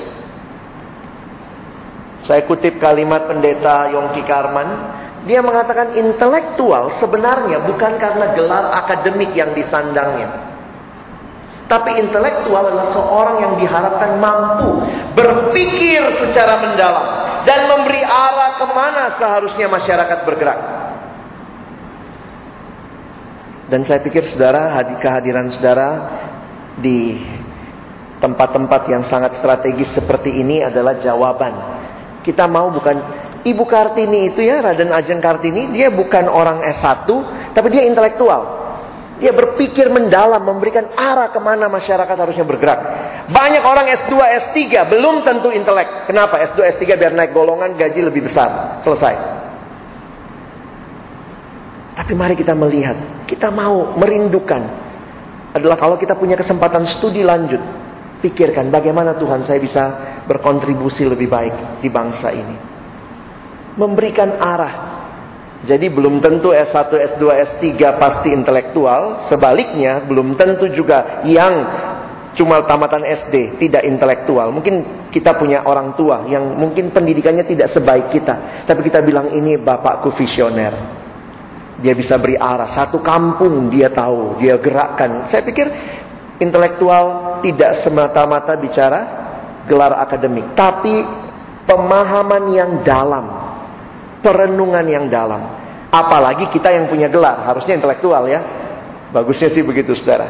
Saya 2.22 2.46
kutip 2.46 2.78
kalimat 2.78 3.26
pendeta 3.26 3.90
Yongki 3.90 4.22
Karman. 4.30 4.94
Dia 5.26 5.42
mengatakan 5.42 5.98
intelektual 5.98 6.94
sebenarnya 6.94 7.66
bukan 7.66 8.00
karena 8.00 8.32
gelar 8.38 8.66
akademik 8.80 9.36
yang 9.36 9.52
disandangnya. 9.52 10.57
Tapi 11.67 11.99
intelektual 11.99 12.63
adalah 12.63 12.88
seorang 12.95 13.38
yang 13.43 13.53
diharapkan 13.60 14.23
mampu 14.23 14.88
berpikir 15.19 15.99
secara 16.15 16.63
mendalam 16.63 17.08
dan 17.43 17.67
memberi 17.67 18.03
arah 18.08 18.56
ke 18.56 18.65
mana 18.71 19.03
seharusnya 19.19 19.67
masyarakat 19.67 20.19
bergerak. 20.23 20.60
Dan 23.67 23.84
saya 23.84 23.99
pikir 23.99 24.23
saudara, 24.23 24.71
kehadiran 24.95 25.51
saudara 25.51 26.08
di 26.80 27.19
tempat-tempat 28.23 28.88
yang 28.88 29.03
sangat 29.03 29.36
strategis 29.36 29.91
seperti 29.91 30.39
ini 30.39 30.65
adalah 30.65 30.97
jawaban 30.97 31.53
Kita 32.23 32.47
mau 32.47 32.71
bukan 32.71 32.95
Ibu 33.47 33.63
Kartini 33.63 34.32
itu 34.32 34.43
ya, 34.43 34.60
Raden 34.60 34.91
Ajeng 34.91 35.23
Kartini, 35.23 35.71
dia 35.71 35.88
bukan 35.88 36.27
orang 36.27 36.60
S1, 36.67 37.08
tapi 37.56 37.71
dia 37.71 37.88
intelektual. 37.88 38.66
Dia 39.17 39.34
berpikir 39.34 39.89
mendalam, 39.89 40.45
memberikan 40.45 40.93
arah 40.93 41.34
ke 41.34 41.41
mana 41.41 41.65
masyarakat 41.65 42.13
harusnya 42.13 42.45
bergerak. 42.45 42.80
Banyak 43.34 43.63
orang 43.65 43.89
S2, 43.89 44.13
S3, 44.13 44.86
belum 44.93 45.25
tentu 45.25 45.49
intelek. 45.49 46.06
Kenapa? 46.06 46.38
S2, 46.38 46.62
S3 46.77 46.86
biar 46.93 47.17
naik 47.17 47.34
golongan, 47.34 47.73
gaji 47.73 48.06
lebih 48.06 48.30
besar. 48.30 48.80
Selesai. 48.86 49.17
Tapi 51.97 52.13
mari 52.13 52.38
kita 52.38 52.53
melihat, 52.53 53.25
kita 53.25 53.49
mau 53.49 53.97
merindukan. 53.97 54.62
Adalah 55.58 55.82
kalau 55.82 55.97
kita 55.97 56.13
punya 56.13 56.38
kesempatan 56.38 56.86
studi 56.86 57.25
lanjut. 57.25 57.60
Pikirkan 58.21 58.69
bagaimana 58.69 59.17
Tuhan 59.17 59.41
saya 59.41 59.58
bisa 59.58 59.84
berkontribusi 60.30 61.10
lebih 61.10 61.25
baik 61.25 61.82
di 61.82 61.89
bangsa 61.89 62.30
ini. 62.34 62.58
Memberikan 63.77 64.38
arah 64.41 64.87
jadi 65.65 65.89
belum 65.89 66.22
tentu 66.22 66.54
S1, 66.54 66.93
S2, 67.17 67.24
S3 67.34 67.65
pasti 67.98 68.30
intelektual. 68.30 69.17
Sebaliknya 69.26 70.06
belum 70.06 70.38
tentu 70.38 70.70
juga 70.70 71.26
yang 71.26 71.65
cuma 72.38 72.62
tamatan 72.70 73.02
SD 73.02 73.58
tidak 73.58 73.82
intelektual. 73.82 74.54
Mungkin 74.54 75.10
kita 75.10 75.34
punya 75.34 75.65
orang 75.65 75.98
tua 75.98 76.30
yang 76.30 76.54
mungkin 76.54 76.93
pendidikannya 76.93 77.41
tidak 77.41 77.74
sebaik 77.74 78.13
kita. 78.13 78.67
Tapi 78.70 78.86
kita 78.86 79.02
bilang 79.02 79.34
ini 79.34 79.58
bapakku 79.58 80.13
visioner. 80.13 80.78
Dia 81.82 81.98
bisa 81.98 82.22
beri 82.22 82.38
arah. 82.38 82.70
Satu 82.70 83.02
kampung 83.02 83.74
dia 83.74 83.89
tahu, 83.89 84.38
dia 84.38 84.62
gerakkan. 84.62 85.26
Saya 85.26 85.41
pikir 85.41 85.74
intelektual 86.38 87.38
tidak 87.41 87.74
semata-mata 87.74 88.54
bicara 88.62 89.02
gelar 89.65 89.98
akademik. 89.98 90.54
Tapi 90.54 91.02
pemahaman 91.65 92.43
yang 92.54 92.72
dalam 92.86 93.47
perenungan 94.28 94.84
yang 94.84 95.08
dalam. 95.08 95.40
Apalagi 95.88 96.52
kita 96.52 96.68
yang 96.76 96.92
punya 96.92 97.08
gelar, 97.08 97.48
harusnya 97.48 97.80
intelektual 97.80 98.28
ya. 98.28 98.44
Bagusnya 99.16 99.48
sih 99.48 99.63
begitu 99.63 99.96
saudara. 99.96 100.28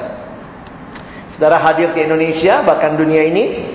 Saudara 1.34 1.58
hadir 1.58 1.98
ke 1.98 2.06
Indonesia, 2.06 2.62
bahkan 2.62 2.94
dunia 2.94 3.26
ini. 3.26 3.74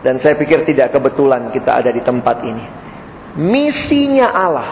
Dan 0.00 0.16
saya 0.16 0.34
pikir 0.34 0.64
tidak 0.64 0.96
kebetulan 0.96 1.52
kita 1.52 1.84
ada 1.84 1.92
di 1.92 2.00
tempat 2.00 2.40
ini. 2.48 2.64
Misinya 3.36 4.32
Allah, 4.32 4.70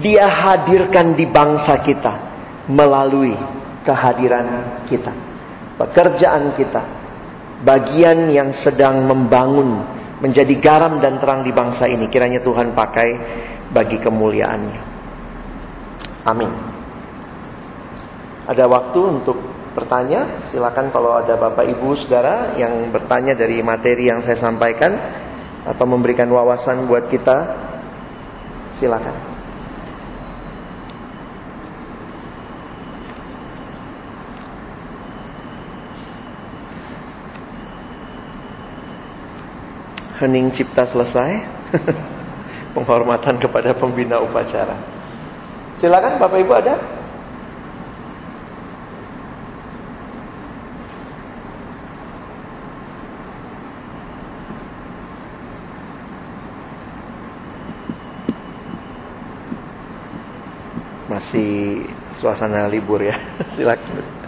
dia 0.00 0.24
hadirkan 0.26 1.12
di 1.12 1.28
bangsa 1.28 1.76
kita 1.84 2.16
melalui 2.72 3.36
kehadiran 3.84 4.80
kita. 4.88 5.12
Pekerjaan 5.78 6.56
kita, 6.58 6.82
bagian 7.62 8.32
yang 8.32 8.50
sedang 8.50 9.06
membangun 9.06 9.84
menjadi 10.18 10.54
garam 10.58 10.98
dan 10.98 11.22
terang 11.22 11.46
di 11.46 11.54
bangsa 11.54 11.86
ini. 11.86 12.10
Kiranya 12.10 12.42
Tuhan 12.42 12.74
pakai 12.74 13.10
bagi 13.72 14.00
kemuliaannya. 14.00 14.80
Amin. 16.24 16.52
Ada 18.48 18.64
waktu 18.64 19.00
untuk 19.00 19.36
bertanya. 19.76 20.24
Silakan 20.48 20.88
kalau 20.88 21.20
ada 21.20 21.36
Bapak 21.36 21.68
Ibu 21.68 21.94
Saudara 21.96 22.56
yang 22.56 22.88
bertanya 22.88 23.36
dari 23.36 23.60
materi 23.60 24.08
yang 24.08 24.24
saya 24.24 24.40
sampaikan 24.40 24.96
atau 25.68 25.84
memberikan 25.84 26.28
wawasan 26.32 26.88
buat 26.88 27.12
kita. 27.12 27.68
Silakan. 28.80 29.28
hening 40.18 40.50
cipta 40.50 40.82
selesai. 40.82 41.30
Penghormatan 42.78 43.42
kepada 43.42 43.74
pembina 43.74 44.22
upacara. 44.22 44.78
Silakan 45.82 46.22
Bapak 46.22 46.38
Ibu 46.46 46.52
ada? 46.54 46.78
Masih 61.10 61.82
suasana 62.14 62.70
libur 62.70 63.02
ya. 63.02 63.18
Silakan. 63.58 64.27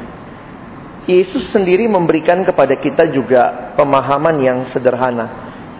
Yesus 1.09 1.49
sendiri 1.49 1.89
memberikan 1.89 2.45
kepada 2.45 2.77
kita 2.77 3.09
juga 3.09 3.73
pemahaman 3.73 4.37
yang 4.37 4.57
sederhana 4.69 5.29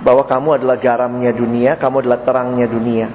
bahwa 0.02 0.26
kamu 0.26 0.58
adalah 0.58 0.78
garamnya 0.82 1.30
dunia, 1.30 1.78
kamu 1.78 2.02
adalah 2.02 2.20
terangnya 2.26 2.66
dunia. 2.66 3.08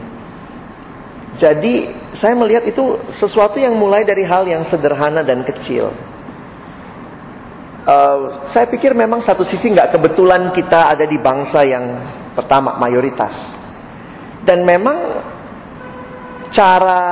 Jadi 1.36 1.90
saya 2.16 2.32
melihat 2.38 2.64
itu 2.64 3.02
sesuatu 3.12 3.60
yang 3.60 3.76
mulai 3.76 4.06
dari 4.06 4.24
hal 4.24 4.46
yang 4.46 4.62
sederhana 4.62 5.20
dan 5.20 5.42
kecil. 5.42 5.92
Uh, 7.86 8.42
saya 8.50 8.66
pikir 8.66 8.94
memang 8.98 9.22
satu 9.22 9.46
sisi 9.46 9.70
nggak 9.70 9.94
kebetulan 9.94 10.50
kita 10.50 10.90
ada 10.90 11.04
di 11.06 11.18
bangsa 11.20 11.62
yang 11.66 11.84
pertama 12.38 12.78
mayoritas. 12.80 13.52
Dan 14.46 14.62
memang 14.62 14.96
cara 16.54 17.02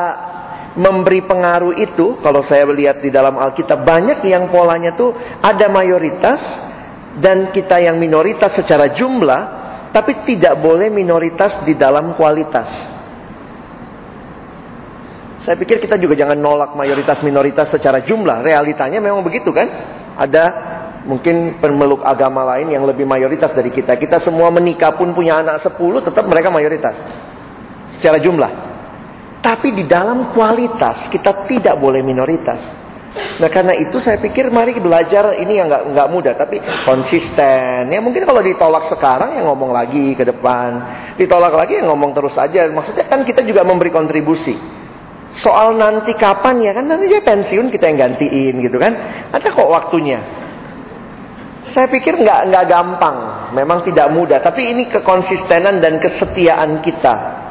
memberi 0.75 1.23
pengaruh 1.23 1.79
itu 1.79 2.19
kalau 2.19 2.43
saya 2.43 2.67
lihat 2.67 2.99
di 2.99 3.15
dalam 3.15 3.39
Alkitab 3.39 3.87
banyak 3.87 4.27
yang 4.27 4.51
polanya 4.51 4.91
tuh 4.95 5.15
ada 5.39 5.71
mayoritas 5.71 6.71
dan 7.19 7.55
kita 7.55 7.79
yang 7.79 7.99
minoritas 8.03 8.59
secara 8.59 8.91
jumlah 8.91 9.63
tapi 9.95 10.27
tidak 10.27 10.59
boleh 10.59 10.91
minoritas 10.91 11.63
di 11.63 11.79
dalam 11.79 12.19
kualitas. 12.19 12.91
Saya 15.39 15.55
pikir 15.61 15.79
kita 15.79 16.01
juga 16.01 16.19
jangan 16.19 16.41
nolak 16.41 16.75
mayoritas 16.75 17.23
minoritas 17.23 17.71
secara 17.71 18.03
jumlah. 18.03 18.43
Realitanya 18.43 18.99
memang 18.99 19.23
begitu 19.23 19.55
kan? 19.55 19.71
Ada 20.19 20.45
mungkin 21.05 21.61
pemeluk 21.61 22.01
agama 22.03 22.43
lain 22.57 22.73
yang 22.73 22.83
lebih 22.89 23.05
mayoritas 23.05 23.53
dari 23.53 23.69
kita. 23.69 23.95
Kita 24.01 24.17
semua 24.19 24.49
menikah 24.49 24.97
pun 24.97 25.13
punya 25.13 25.45
anak 25.45 25.61
10 25.63 25.79
tetap 26.01 26.25
mereka 26.27 26.49
mayoritas. 26.49 26.97
Secara 27.93 28.19
jumlah. 28.19 28.64
Tapi 29.45 29.77
di 29.77 29.85
dalam 29.85 30.33
kualitas 30.33 31.13
kita 31.13 31.45
tidak 31.45 31.77
boleh 31.77 32.01
minoritas. 32.01 32.65
Nah 33.15 33.53
karena 33.53 33.77
itu 33.77 34.01
saya 34.01 34.17
pikir 34.17 34.49
mari 34.49 34.73
belajar 34.81 35.37
ini 35.37 35.61
yang 35.61 35.69
nggak 35.69 35.85
nggak 35.93 36.09
mudah 36.09 36.33
tapi 36.33 36.65
konsisten. 36.89 37.93
Ya 37.93 38.01
mungkin 38.01 38.25
kalau 38.25 38.41
ditolak 38.41 38.89
sekarang 38.89 39.37
ya 39.37 39.45
ngomong 39.45 39.69
lagi 39.69 40.17
ke 40.17 40.25
depan, 40.25 40.81
ditolak 41.21 41.53
lagi 41.53 41.77
ya 41.77 41.85
ngomong 41.85 42.17
terus 42.17 42.41
aja. 42.41 42.73
Maksudnya 42.73 43.05
kan 43.05 43.21
kita 43.21 43.45
juga 43.45 43.69
memberi 43.69 43.93
kontribusi. 43.93 44.57
Soal 45.37 45.77
nanti 45.77 46.17
kapan 46.17 46.65
ya 46.65 46.73
kan 46.73 46.89
nanti 46.89 47.05
dia 47.13 47.21
pensiun 47.21 47.69
kita 47.69 47.85
yang 47.93 48.01
gantiin 48.01 48.55
gitu 48.65 48.81
kan. 48.81 48.97
Ada 49.29 49.53
kok 49.53 49.69
waktunya. 49.69 50.25
Saya 51.69 51.93
pikir 51.93 52.17
nggak 52.17 52.49
nggak 52.49 52.65
gampang, 52.65 53.17
memang 53.53 53.85
tidak 53.85 54.09
mudah. 54.09 54.41
Tapi 54.41 54.73
ini 54.73 54.89
kekonsistenan 54.89 55.85
dan 55.85 56.01
kesetiaan 56.01 56.81
kita. 56.81 57.44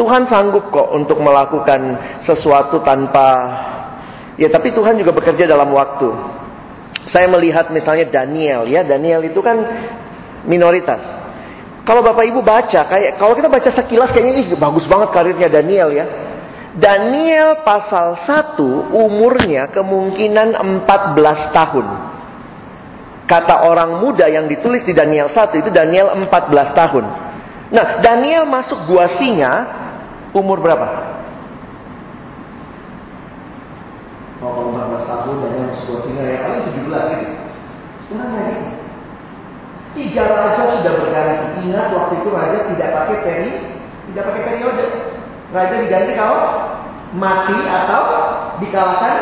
Tuhan 0.00 0.24
sanggup 0.24 0.72
kok 0.72 0.96
untuk 0.96 1.20
melakukan 1.20 2.00
sesuatu 2.24 2.80
tanpa 2.80 3.28
Ya 4.40 4.48
tapi 4.48 4.72
Tuhan 4.72 4.96
juga 4.96 5.12
bekerja 5.12 5.44
dalam 5.44 5.68
waktu. 5.76 6.08
Saya 7.04 7.28
melihat 7.28 7.68
misalnya 7.68 8.08
Daniel 8.08 8.64
ya, 8.64 8.80
Daniel 8.80 9.20
itu 9.28 9.44
kan 9.44 9.60
minoritas. 10.48 11.04
Kalau 11.84 12.00
Bapak 12.00 12.24
Ibu 12.24 12.40
baca, 12.40 12.88
kayak 12.88 13.20
kalau 13.20 13.36
kita 13.36 13.52
baca 13.52 13.68
sekilas 13.68 14.08
kayaknya 14.16 14.34
ih 14.40 14.46
bagus 14.56 14.88
banget 14.88 15.12
karirnya 15.12 15.52
Daniel 15.52 15.92
ya. 15.92 16.08
Daniel 16.72 17.60
pasal 17.66 18.16
1 18.16 18.56
umurnya 18.96 19.68
kemungkinan 19.68 20.56
14 20.56 20.88
tahun. 21.52 21.86
Kata 23.28 23.68
orang 23.68 24.00
muda 24.00 24.24
yang 24.24 24.48
ditulis 24.48 24.88
di 24.88 24.96
Daniel 24.96 25.28
1 25.28 25.60
itu 25.60 25.68
Daniel 25.68 26.16
14 26.16 26.24
tahun. 26.72 27.04
Nah, 27.76 27.86
Daniel 28.00 28.48
masuk 28.48 28.88
gua 28.88 29.04
singa 29.04 29.79
umur 30.36 30.58
berapa? 30.62 30.88
Oh, 34.40 34.72
14 34.72 35.04
tahun 35.04 35.36
Daniel 35.44 35.68
masuk 35.68 35.84
gua 35.84 36.00
singa 36.00 36.24
ya, 36.24 36.38
paling 36.48 36.62
17 36.64 37.20
gitu. 37.20 37.36
Sekarang 38.08 38.32
jadi 38.32 38.56
Tiga 39.90 40.22
raja 40.22 40.64
sudah 40.80 40.92
berganti. 41.02 41.66
Ingat 41.66 41.90
waktu 41.90 42.14
itu 42.22 42.28
raja 42.30 42.58
tidak 42.72 42.88
pakai 42.94 43.16
peri, 43.26 43.52
tidak 44.10 44.24
pakai 44.30 44.42
periode. 44.46 44.86
Raja 45.50 45.74
diganti 45.82 46.12
kalau 46.14 46.40
mati 47.18 47.58
atau 47.66 48.02
dikalahkan 48.62 49.16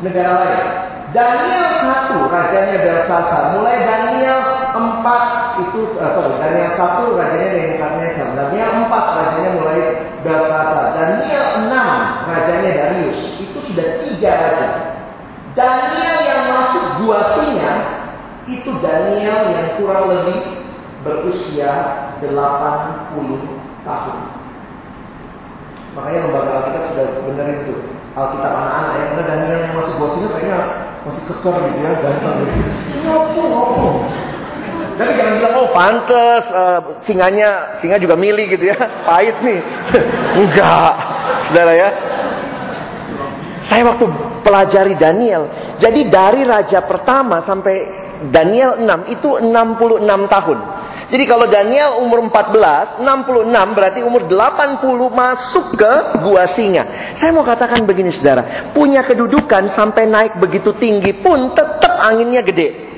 negara 0.00 0.32
lain. 0.42 0.68
Daniel 1.12 1.68
satu 1.76 2.24
rajanya 2.32 2.76
Belsasar. 2.80 3.52
Mulai 3.60 3.84
Daniel 3.84 4.41
empat 4.72 5.24
itu 5.68 5.80
uh, 6.00 6.10
sorry 6.16 6.34
Daniel 6.40 6.72
satu 6.74 7.14
rajanya 7.14 7.48
Nebukadnezar. 7.52 8.28
Daniel 8.34 8.70
empat 8.84 9.04
rajanya 9.16 9.50
mulai 9.60 9.80
Belsasar. 10.24 10.96
Daniel 10.96 11.44
enam 11.64 11.88
rajanya 12.28 12.70
Darius. 12.72 13.20
Itu 13.38 13.58
sudah 13.60 13.86
tiga 14.04 14.32
raja. 14.32 14.68
Daniel 15.52 16.16
yang 16.24 16.42
masuk 16.56 16.84
gua 17.04 17.20
singa 17.36 17.72
itu 18.48 18.70
Daniel 18.80 19.52
yang 19.52 19.68
kurang 19.76 20.08
lebih 20.08 20.40
berusia 21.04 21.70
80 22.24 22.32
tahun. 23.84 24.18
Makanya 25.92 26.18
lembaga 26.24 26.50
Alkitab 26.62 26.84
sudah 26.94 27.06
benar 27.28 27.48
itu. 27.52 27.74
Alkitab 28.12 28.52
anak-anak 28.52 28.92
ya, 28.96 29.04
karena 29.12 29.22
Daniel 29.28 29.60
yang 29.60 29.74
masuk 29.76 29.94
gua 30.00 30.08
singa 30.16 30.28
kayaknya 30.32 30.58
masih 31.02 31.22
kekar 31.26 31.54
gitu 31.66 31.78
ya, 31.82 31.90
ganteng 31.98 32.36
gitu. 32.46 32.60
Ngopo, 33.02 33.42
ngopo. 33.50 33.88
Tapi 35.02 35.18
jangan 35.18 35.32
bilang, 35.42 35.54
oh 35.58 35.68
pantes 35.74 36.44
uh, 36.54 36.80
singanya, 37.02 37.74
singa 37.82 37.98
juga 37.98 38.14
milih 38.14 38.46
gitu 38.54 38.70
ya, 38.70 38.78
pahit 39.08 39.34
nih. 39.42 39.58
Enggak, 40.46 40.94
saudara 41.50 41.72
ya. 41.74 41.88
Saya 43.62 43.82
waktu 43.90 44.06
pelajari 44.46 44.94
Daniel, 44.94 45.50
jadi 45.78 46.06
dari 46.06 46.42
raja 46.46 46.82
pertama 46.82 47.42
sampai 47.42 47.86
Daniel 48.30 48.78
6 48.78 49.14
itu 49.14 49.38
66 49.38 50.30
tahun. 50.30 50.58
Jadi 51.12 51.24
kalau 51.28 51.44
Daniel 51.44 52.00
umur 52.00 52.24
14, 52.24 53.04
66 53.04 53.76
berarti 53.76 54.00
umur 54.00 54.24
80 54.24 54.80
masuk 55.12 55.76
ke 55.76 55.92
gua 56.24 56.48
singa. 56.48 56.88
Saya 57.20 57.36
mau 57.36 57.44
katakan 57.44 57.84
begini 57.84 58.08
saudara, 58.08 58.72
punya 58.72 59.04
kedudukan 59.04 59.68
sampai 59.68 60.08
naik 60.08 60.40
begitu 60.40 60.72
tinggi 60.72 61.12
pun 61.12 61.52
tetap 61.52 62.00
anginnya 62.00 62.40
gede. 62.40 62.91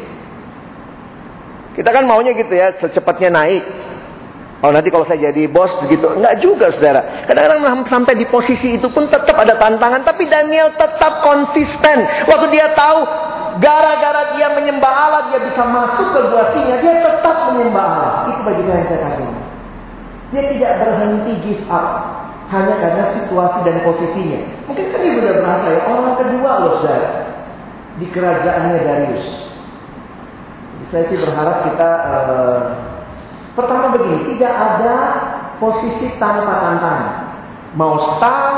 Kita 1.75 1.91
kan 1.91 2.07
maunya 2.07 2.33
gitu 2.39 2.55
ya, 2.55 2.71
secepatnya 2.75 3.35
naik. 3.35 3.63
Oh 4.65 4.73
nanti 4.73 4.89
kalau 4.89 5.05
saya 5.05 5.29
jadi 5.29 5.45
bos 5.45 5.77
gitu, 5.93 6.09
enggak 6.17 6.41
juga 6.41 6.73
saudara. 6.73 7.29
Kadang-kadang 7.29 7.85
sampai 7.85 8.17
di 8.17 8.25
posisi 8.25 8.81
itu 8.81 8.89
pun 8.89 9.05
tetap 9.13 9.37
ada 9.37 9.61
tantangan, 9.61 10.09
tapi 10.09 10.25
Daniel 10.25 10.73
tetap 10.73 11.21
konsisten. 11.21 12.01
Waktu 12.25 12.49
dia 12.49 12.73
tahu 12.73 13.05
gara-gara 13.61 14.33
dia 14.33 14.57
menyembah 14.57 14.89
Allah, 14.89 15.23
dia 15.29 15.45
bisa 15.45 15.69
masuk 15.69 16.17
ke 16.17 16.21
gua 16.33 16.49
singa, 16.57 16.81
dia 16.81 16.97
tetap 16.97 17.53
menyembah 17.53 17.85
Allah. 17.85 18.13
Itu 18.33 18.41
bagi 18.49 18.63
saya 18.65 18.77
yang 18.81 18.89
saya 18.89 19.01
katakan. 19.05 19.33
Dia 20.33 20.43
tidak 20.49 20.73
berhenti 20.81 21.33
give 21.45 21.65
up 21.69 21.87
hanya 22.49 22.75
karena 22.81 23.05
situasi 23.05 23.59
dan 23.69 23.77
posisinya. 23.85 24.41
Mungkin 24.65 24.85
kan 24.89 25.01
ibu 25.05 25.19
udah 25.21 25.35
merasa 25.45 25.67
ya, 25.77 25.81
orang 25.93 26.17
kedua 26.17 26.51
loh 26.65 26.73
saudara 26.81 27.11
di 28.01 28.07
kerajaannya 28.09 28.79
Darius. 28.81 29.27
Saya 30.91 31.05
sih 31.11 31.19
berharap 31.19 31.71
kita 31.71 31.91
uh, 32.07 32.63
pertama 33.59 33.95
begini, 33.99 34.35
tidak 34.35 34.55
ada 34.55 34.97
posisi 35.59 36.19
tanpa 36.19 36.61
tantangan. 36.61 37.15
Mau 37.75 37.99
staff, 38.15 38.55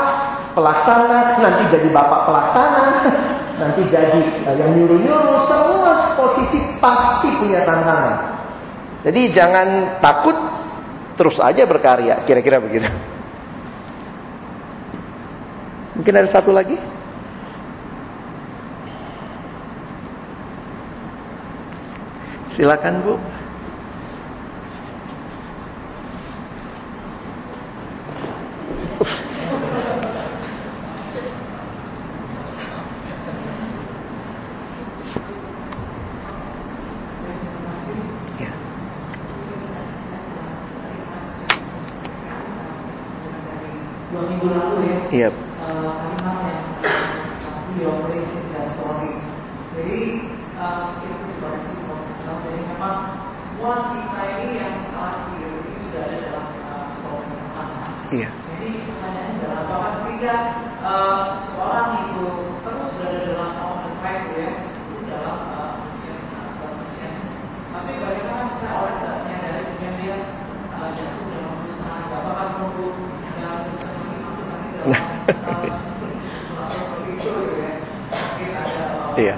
pelaksana, 0.53 1.41
nanti 1.41 1.63
jadi 1.73 1.89
bapak 1.89 2.21
pelaksana, 2.29 2.85
nanti 3.61 3.81
jadi 3.89 4.21
uh, 4.45 4.55
yang 4.57 4.71
nyuruh-nyuruh, 4.77 5.37
semua 5.45 5.93
posisi 6.17 6.77
pasti 6.81 7.29
punya 7.41 7.65
tantangan. 7.65 8.15
Jadi 9.05 9.21
jangan 9.31 10.01
takut, 10.01 10.37
terus 11.15 11.37
aja 11.39 11.63
berkarya, 11.63 12.25
kira-kira 12.25 12.57
begitu. 12.61 12.89
Mungkin 15.97 16.13
ada 16.13 16.29
satu 16.29 16.53
lagi? 16.53 16.77
Silakan 22.57 23.05
Bu. 23.05 23.13
Ya. 38.41 38.49
dua 44.09 44.21
minggu 44.33 44.49
lalu 44.49 44.79
ya 44.89 44.97
Iya. 45.13 45.29
eh, 45.29 45.89
kalimat 45.93 46.37
yang 46.41 46.65
story 48.65 49.13
jadi 49.77 49.97
eh, 50.57 50.85
kita 51.01 51.15
profesional 51.39 52.37
jadi 52.43 52.61
memang 52.65 52.97
semua 53.37 53.93
kita 53.93 54.21
ini 54.41 54.47
yang 54.57 54.73
telah 54.91 55.29
ini 55.37 55.73
sudah 55.77 56.01
ada 56.09 56.17
dalam 56.25 56.45
eh, 56.57 56.85
story 56.91 57.25
tentang 57.29 57.69
Iya. 58.07 58.29
jadi 58.31 58.67
pertanyaannya 58.87 59.33
adalah 59.37 59.59
apakah 59.67 59.91
ketika 60.01 60.33
eh, 60.81 61.19
seseorang 61.27 61.91
itu 62.09 62.25
terus 62.65 62.87
berada 62.97 63.19
dalam 63.27 63.51
on 63.55 63.77
the 63.85 63.91
track 64.01 64.19
ya 64.33 64.49
itu 64.89 64.97
dalam 65.05 65.37
eh, 65.53 65.71
mission 65.85 66.17
atau 66.33 66.69
mission 66.81 67.13
tapi 67.71 67.91
bagaimana 68.01 68.43
kita 68.57 68.67
orang 68.73 68.95
tidak 68.97 69.15
menyadari 69.21 69.61
kemudian 69.77 69.93
dia 70.01 70.17
jatuh 70.87 71.25
dalam 71.27 71.53
dosa 71.61 71.91
apakah 72.07 72.45
menunggu 72.55 72.87
yang 73.37 73.59
dosa 73.67 73.87
ini 73.99 74.17
masuk 74.23 74.45
lagi 74.47 74.67
dalam 74.73 74.91
eh, 74.95 75.61
seperti 76.71 77.09
itu 77.19 77.31
ya 77.59 77.71
mungkin 78.07 78.49
ada 78.55 78.83
eh, 78.87 79.15
Iya. 79.17 79.35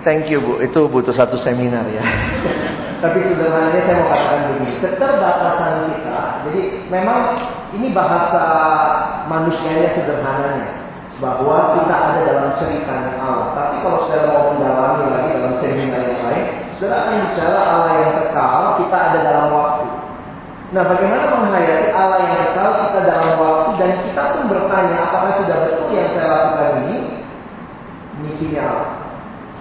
Thank 0.00 0.32
you 0.32 0.40
Bu, 0.40 0.64
itu 0.64 0.80
butuh 0.88 1.12
satu 1.12 1.36
seminar 1.36 1.84
ya. 1.92 2.00
Tapi 3.04 3.20
sederhananya 3.20 3.80
saya 3.80 3.96
mau 4.00 4.08
katakan 4.12 4.40
begini, 4.52 4.72
keterbatasan 4.80 5.72
kita. 5.88 6.20
Jadi 6.48 6.62
memang 6.92 7.36
ini 7.76 7.92
bahasa 7.96 8.44
manusianya 9.28 9.88
sederhananya 9.92 10.68
bahwa 11.20 11.76
kita 11.76 11.96
ada 11.96 12.20
dalam 12.28 12.48
ceritanya 12.56 13.20
Allah. 13.20 13.52
Tapi 13.56 13.84
kalau 13.84 14.08
saudara 14.08 14.28
mau 14.28 14.52
mendalami 14.56 15.04
lagi 15.12 15.28
dalam 15.36 15.54
seminar 15.56 16.00
yang 16.12 16.22
lain, 16.28 16.44
saudara 16.76 16.96
akan 17.04 17.16
bicara 17.28 17.60
Allah 17.60 17.92
yang 18.04 18.12
kekal, 18.20 18.62
kita 18.84 18.96
ada 18.96 19.18
dalam 19.24 19.46
waktu. 19.52 19.86
Nah, 20.70 20.82
bagaimana 20.86 21.24
menghayati 21.40 21.88
Allah 21.92 22.18
yang 22.24 22.34
kekal 22.52 22.68
kita 22.88 23.00
dalam 23.04 23.32
waktu 23.36 23.70
dan 23.80 23.90
kita 24.04 24.22
pun 24.32 24.42
bertanya 24.48 24.96
apakah 25.08 25.32
sudah 25.40 25.56
betul 25.68 25.88
yang 25.92 26.08
saya 26.12 26.28
lakukan 26.28 26.68
ini 26.84 26.98
misinya 28.24 28.62
Allah. 28.64 28.99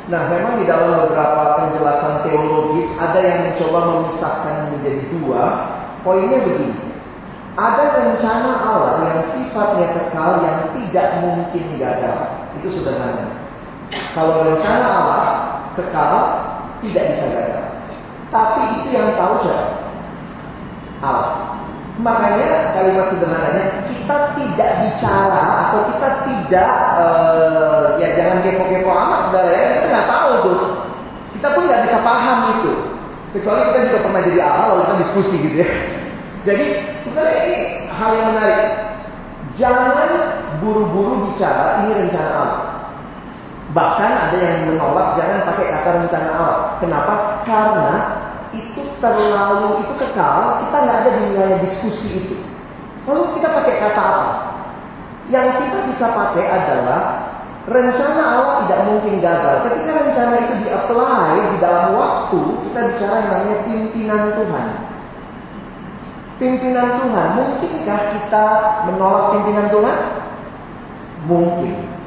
Nah, 0.09 0.25
memang 0.25 0.57
di 0.57 0.65
dalam 0.65 1.05
beberapa 1.05 1.61
penjelasan 1.61 2.25
teologis 2.25 2.97
ada 2.97 3.21
yang 3.21 3.39
mencoba 3.53 3.79
memisahkan 3.93 4.73
menjadi 4.73 5.05
dua. 5.13 5.69
Poinnya 6.01 6.41
begini. 6.41 6.89
Ada 7.53 7.83
rencana 7.93 8.51
Allah 8.65 8.93
yang 9.05 9.21
sifatnya 9.21 9.85
kekal 9.93 10.41
yang 10.41 10.73
tidak 10.73 11.07
mungkin 11.21 11.65
gagal. 11.77 12.19
Itu 12.57 12.73
sederhana. 12.73 13.37
Kalau 14.17 14.49
rencana 14.49 14.87
Allah 14.89 15.25
kekal 15.77 16.13
tidak 16.81 17.13
bisa 17.13 17.25
gagal. 17.29 17.65
Tapi 18.33 18.61
itu 18.81 18.89
yang 18.97 19.13
tahu 19.13 19.45
siapa? 19.45 19.93
Allah. 21.05 21.48
Makanya 21.99 22.79
kalimat 22.79 23.05
sederhananya 23.11 23.65
kita 23.91 24.17
tidak 24.39 24.71
bicara 24.87 25.43
atau 25.67 25.79
kita 25.91 26.09
tidak 26.23 26.71
eh, 26.95 27.85
ya 27.99 28.07
jangan 28.15 28.37
kepo-kepo 28.39 28.89
amat 28.89 29.19
saudara 29.27 29.51
ya 29.51 29.65
kita 29.75 29.87
nggak 29.91 30.07
tahu 30.07 30.31
tuh 30.47 30.59
kita 31.35 31.47
pun 31.51 31.63
nggak 31.67 31.83
bisa 31.83 31.97
paham 31.99 32.37
itu 32.55 32.73
kecuali 33.35 33.61
kita 33.67 33.79
juga 33.91 33.99
pernah 34.07 34.21
jadi 34.25 34.39
Allah 34.41 34.65
lalu 34.71 34.81
kita 34.87 34.95
diskusi 35.03 35.35
gitu 35.43 35.55
ya 35.59 35.69
jadi 36.47 36.65
sebenarnya 37.03 37.41
ini 37.43 37.59
hal 37.91 38.09
yang 38.15 38.27
menarik 38.31 38.67
jangan 39.59 40.09
buru-buru 40.63 41.31
bicara 41.31 41.83
ini 41.85 42.07
rencana 42.07 42.31
Allah. 42.31 42.63
Bahkan 43.69 44.11
ada 44.11 44.37
yang 44.37 44.57
menolak 44.73 45.13
jangan 45.21 45.45
pakai 45.45 45.65
kata 45.69 45.89
rencana 46.03 46.29
Allah. 46.33 46.57
Kenapa? 46.81 47.13
Karena 47.45 47.95
itu 48.53 48.81
terlalu 48.97 49.85
itu 49.85 49.93
kekal, 50.01 50.65
kita 50.65 50.77
nggak 50.81 50.97
ada 51.05 51.11
di 51.13 51.21
wilayah 51.33 51.59
diskusi 51.61 52.07
itu. 52.25 52.37
Lalu 53.05 53.37
kita 53.37 53.47
pakai 53.53 53.75
kata 53.77 54.01
apa? 54.01 54.27
Yang 55.29 55.47
kita 55.61 55.79
bisa 55.93 56.05
pakai 56.09 56.45
adalah 56.49 57.03
rencana 57.69 58.23
Allah 58.25 58.55
tidak 58.65 58.79
mungkin 58.89 59.21
gagal. 59.21 59.55
Ketika 59.69 59.91
rencana 60.01 60.33
itu 60.41 60.53
di-apply 60.65 61.33
di 61.53 61.57
dalam 61.61 61.87
waktu, 61.93 62.39
kita 62.69 62.79
bicara 62.93 63.15
yang 63.21 63.29
namanya 63.29 63.57
pimpinan 63.65 64.23
Tuhan. 64.33 64.67
Pimpinan 66.39 66.87
Tuhan, 67.03 67.27
mungkinkah 67.35 68.01
kita 68.15 68.45
menolak 68.87 69.25
pimpinan 69.35 69.67
Tuhan? 69.69 69.99
Mungkin. 71.27 71.98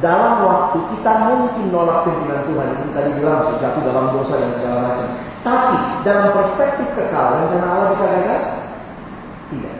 Dalam 0.00 0.32
waktu 0.48 0.78
kita 0.96 1.12
mungkin 1.28 1.64
nolak 1.68 2.08
pimpinan 2.08 2.40
Tuhan. 2.48 2.68
Itu 2.72 2.88
tadi 2.96 3.10
bilang 3.20 3.52
jatuh 3.60 3.82
dalam 3.84 4.16
dosa 4.16 4.34
dan 4.40 4.50
segala 4.56 4.78
macam. 4.88 5.08
Tapi 5.40 5.76
dalam 6.04 6.28
perspektif 6.36 6.88
kekal, 6.96 7.26
rencana 7.36 7.66
Allah 7.68 7.88
bisa 7.92 8.06
gagal? 8.08 8.40
Tidak. 9.52 9.76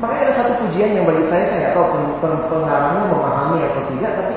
Makanya 0.00 0.22
ada 0.28 0.34
satu 0.36 0.52
pujian 0.64 0.96
yang 0.96 1.04
bagi 1.04 1.24
saya 1.28 1.44
saya 1.52 1.76
tahu 1.76 2.00
pengarangnya 2.24 3.12
memahami 3.12 3.60
atau 3.68 3.84
tidak, 3.92 4.12
tapi 4.16 4.36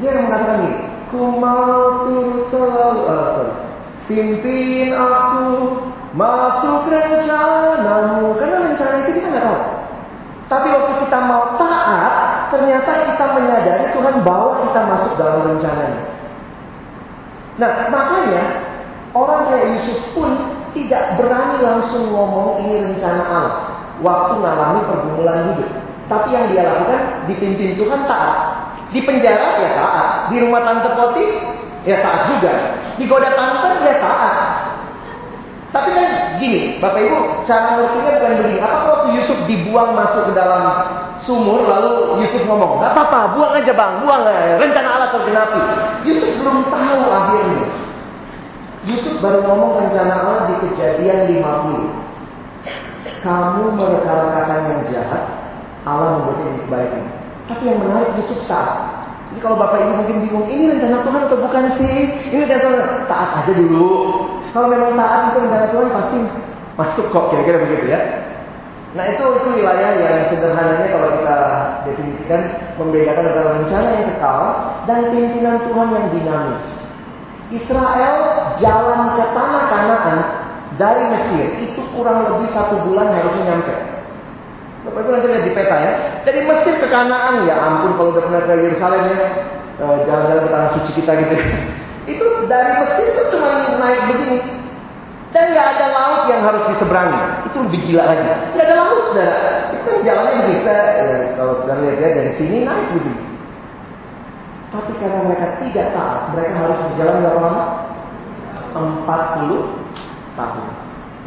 dia 0.00 0.08
yang 0.16 0.24
mengatakan 0.24 0.56
ini, 0.64 0.72
ku 1.12 1.20
mau 1.36 2.08
turut 2.08 2.48
selalu, 2.48 3.04
sorry, 3.04 3.52
pimpin 4.08 4.96
aku 4.96 5.76
masuk 6.16 6.88
rencanamu, 6.88 8.40
karena 8.40 8.56
rencana 8.72 8.94
itu 9.04 9.10
kita 9.20 9.28
nggak 9.28 9.44
tahu. 9.44 9.60
Tapi 10.52 10.68
waktu 10.68 10.92
kita 11.08 11.18
mau 11.24 11.56
taat, 11.56 12.52
ternyata 12.52 12.90
kita 13.08 13.24
menyadari 13.40 13.88
Tuhan 13.96 14.20
bawa 14.20 14.68
kita 14.68 14.80
masuk 14.84 15.12
dalam 15.16 15.48
rencananya. 15.48 16.12
Nah, 17.56 17.88
makanya 17.88 18.44
orang 19.16 19.48
kayak 19.48 19.80
Yusuf 19.80 20.12
pun 20.12 20.28
tidak 20.76 21.16
berani 21.16 21.56
langsung 21.64 22.04
ngomong 22.12 22.68
ini 22.68 22.84
rencana 22.84 23.24
Allah 23.32 23.56
waktu 24.04 24.44
mengalami 24.44 24.80
pergumulan 24.84 25.40
hidup. 25.56 25.70
Tapi 26.12 26.28
yang 26.36 26.44
dia 26.52 26.68
lakukan 26.68 27.00
dipimpin 27.32 27.72
Tuhan 27.80 28.04
taat. 28.04 28.36
Di 28.92 29.00
penjara 29.08 29.56
ya 29.56 29.70
taat. 29.72 30.08
Di 30.28 30.36
rumah 30.36 30.68
tante 30.68 30.92
Poti 30.92 31.26
ya 31.88 31.96
taat 32.04 32.28
juga. 32.28 32.52
Di 33.00 33.08
goda 33.08 33.32
tante 33.32 33.72
ya 33.88 33.96
taat. 34.04 34.36
Tapi 35.72 35.88
kan 35.96 36.08
gini, 36.36 36.76
Bapak 36.84 37.00
Ibu, 37.00 37.48
cara 37.48 37.80
ngertinya 37.80 38.10
bukan 38.20 38.32
begini. 38.44 38.56
Apa 38.60 38.78
waktu 38.92 39.08
Yusuf 39.16 39.38
dibuang 39.48 39.96
masuk 39.96 40.28
ke 40.28 40.32
dalam 40.36 40.64
sumur, 41.16 41.64
lalu 41.64 42.20
Yusuf 42.20 42.44
ngomong, 42.44 42.76
nggak 42.76 42.92
apa-apa, 42.92 43.32
buang 43.32 43.56
aja 43.56 43.72
bang, 43.72 43.92
buang 44.04 44.22
aja. 44.28 44.60
Rencana 44.60 44.88
Allah 44.92 45.08
tergenapi. 45.16 45.60
Yusuf 46.04 46.30
belum 46.44 46.68
tahu 46.68 47.00
akhirnya. 47.08 47.66
Yusuf 48.84 49.14
baru 49.24 49.40
ngomong 49.48 49.80
rencana 49.80 50.12
Allah 50.12 50.44
di 50.52 50.54
kejadian 50.68 51.40
50 51.40 52.02
kamu 53.22 53.78
merekarakakan 53.78 54.60
yang 54.66 54.82
jahat, 54.90 55.22
Allah 55.86 56.18
memberikan 56.18 56.66
kebaikan. 56.66 57.02
Tapi 57.46 57.62
yang 57.70 57.78
menarik 57.78 58.10
Yusuf 58.18 58.42
taat. 58.50 58.98
Jadi 59.30 59.40
kalau 59.40 59.56
Bapak 59.56 59.78
Ibu 59.78 59.92
mungkin 60.04 60.18
bingung, 60.26 60.46
ini 60.50 60.74
rencana 60.74 61.06
Tuhan 61.06 61.20
atau 61.30 61.38
bukan 61.40 61.64
sih? 61.78 61.96
Ini 62.34 62.44
rencana 62.44 62.60
Tuhan. 62.60 62.80
Taat 63.06 63.28
aja 63.42 63.52
dulu. 63.56 63.90
Kalau 64.52 64.68
memang 64.68 64.92
taat 65.00 65.32
itu 65.32 65.38
rencana 65.48 65.66
Tuhan 65.72 65.88
pasti 65.96 66.18
masuk 66.76 67.06
kok 67.08 67.24
kira-kira 67.32 67.58
begitu 67.64 67.86
ya. 67.88 68.00
Nah 68.92 69.08
itu 69.08 69.24
itu 69.24 69.48
wilayah 69.56 69.96
yang 69.96 70.28
sederhananya 70.28 70.88
kalau 70.92 71.08
kita 71.16 71.38
definisikan 71.88 72.40
membedakan 72.76 73.24
antara 73.32 73.50
rencana 73.56 73.88
yang 73.96 74.04
kekal 74.12 74.42
dan 74.84 75.00
pimpinan 75.08 75.56
Tuhan 75.64 75.88
yang 75.96 76.06
dinamis. 76.12 76.66
Israel 77.52 78.16
jalan 78.60 79.00
ke 79.16 79.24
tanah 79.32 79.64
Kanaan 79.68 80.18
dari 80.76 81.04
Mesir 81.16 81.46
itu 81.72 81.80
kurang 81.96 82.24
lebih 82.24 82.48
satu 82.52 82.84
bulan 82.88 83.12
harusnya 83.12 83.56
nyampe. 83.56 83.74
Bapak 84.82 85.00
Ibu 85.04 85.10
nanti 85.14 85.26
lihat 85.32 85.44
di 85.48 85.52
peta 85.56 85.76
ya. 85.80 85.92
Dari 86.28 86.40
Mesir 86.44 86.74
ke 86.76 86.88
Kanaan 86.92 87.48
ya 87.48 87.56
ampun 87.56 87.96
kalau 87.96 88.12
udah 88.12 88.24
pernah 88.28 88.42
ke 88.44 88.52
Yerusalem 88.60 89.04
ya 89.08 89.18
jalan-jalan 89.80 90.44
ke 90.44 90.50
tanah 90.52 90.70
suci 90.76 90.90
kita 91.00 91.12
gitu. 91.16 91.36
Itu 92.06 92.26
dari 92.50 92.72
Mesir 92.82 93.06
itu 93.14 93.22
cuma 93.34 93.48
naik 93.78 94.00
begini. 94.10 94.40
Dan 95.32 95.44
nggak 95.56 95.68
ada 95.78 95.86
laut 95.96 96.22
yang 96.28 96.44
harus 96.44 96.64
diseberangi. 96.68 97.20
Itu 97.48 97.56
lebih 97.64 97.80
gila 97.88 98.04
lagi. 98.04 98.24
Nggak 98.52 98.66
ada 98.68 98.76
laut, 98.76 99.00
saudara. 99.08 99.40
Itu 99.72 99.84
kan 99.88 99.98
jalannya 100.04 100.40
bisa. 100.52 100.74
Ya, 100.76 101.06
kalau 101.40 101.52
saudara 101.62 101.80
lihat 101.88 101.98
ya 102.04 102.08
dari 102.20 102.32
sini 102.36 102.68
naik 102.68 102.88
begini. 102.92 103.22
Tapi 104.72 104.92
karena 105.00 105.20
mereka 105.28 105.46
tidak 105.60 105.86
taat, 105.92 106.20
mereka 106.32 106.52
harus 106.56 106.78
berjalan 106.88 107.16
berapa 107.20 107.40
lama? 107.44 107.64
40 108.72 109.92
tahun. 110.32 110.64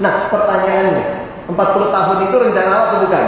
Nah, 0.01 0.15
pertanyaannya, 0.33 1.05
40 1.53 1.93
tahun 1.93 2.17
itu 2.25 2.35
rencana 2.41 2.69
Allah 2.73 2.87
atau 2.89 2.99
bukan? 3.05 3.25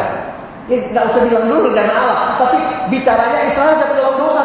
Ya, 0.67 0.77
nggak 0.89 1.05
usah 1.13 1.21
bilang 1.29 1.45
dulu 1.47 1.59
rencana 1.69 1.93
Allah, 1.95 2.19
tapi 2.41 2.59
bicaranya 2.91 3.39
Israel 3.45 3.77
jatuh 3.77 3.95
dalam 3.95 4.15
dosa 4.19 4.41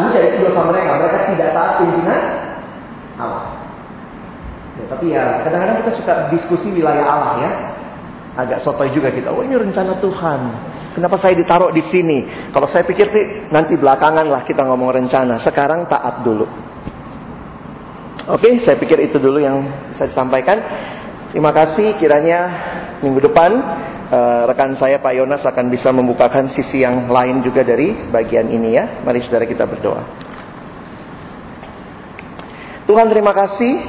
Udah 0.00 0.22
itu 0.22 0.36
dosa 0.48 0.60
mereka, 0.72 0.90
mereka 0.96 1.18
tidak 1.28 1.48
taat 1.52 1.72
pimpinan 1.82 2.22
Allah. 3.20 3.44
Ya, 4.72 4.84
tapi 4.88 5.06
ya 5.12 5.24
kadang-kadang 5.44 5.76
kita 5.84 5.92
suka 5.92 6.12
diskusi 6.32 6.72
wilayah 6.72 7.04
Allah 7.04 7.32
ya. 7.44 7.52
Agak 8.32 8.64
sotoy 8.64 8.88
juga 8.96 9.12
kita. 9.12 9.28
Oh 9.28 9.44
ini 9.44 9.52
rencana 9.52 9.92
Tuhan. 10.00 10.40
Kenapa 10.96 11.20
saya 11.20 11.36
ditaruh 11.36 11.68
di 11.68 11.84
sini? 11.84 12.24
Kalau 12.52 12.64
saya 12.64 12.84
pikir 12.84 13.06
sih 13.12 13.24
nanti 13.52 13.76
belakangan 13.76 14.24
lah 14.24 14.40
kita 14.44 14.64
ngomong 14.64 14.92
rencana. 14.96 15.36
Sekarang 15.36 15.84
taat 15.84 16.24
dulu. 16.24 16.48
Oke, 18.32 18.56
saya 18.56 18.78
pikir 18.80 19.02
itu 19.04 19.20
dulu 19.20 19.36
yang 19.42 19.66
bisa 19.92 20.08
disampaikan. 20.08 20.64
Terima 21.32 21.52
kasih 21.52 21.96
kiranya 21.96 22.48
minggu 23.00 23.24
depan 23.24 23.56
uh, 24.12 24.42
rekan 24.44 24.76
saya 24.76 25.00
Pak 25.00 25.12
Yonas 25.16 25.42
akan 25.48 25.72
bisa 25.72 25.88
membukakan 25.90 26.52
sisi 26.52 26.84
yang 26.84 27.08
lain 27.08 27.40
juga 27.40 27.64
dari 27.64 27.96
bagian 28.12 28.52
ini 28.52 28.76
ya. 28.76 29.00
Mari 29.00 29.18
saudara 29.24 29.48
kita 29.48 29.64
berdoa. 29.64 30.04
Tuhan 32.84 33.08
terima 33.08 33.32
kasih. 33.32 33.80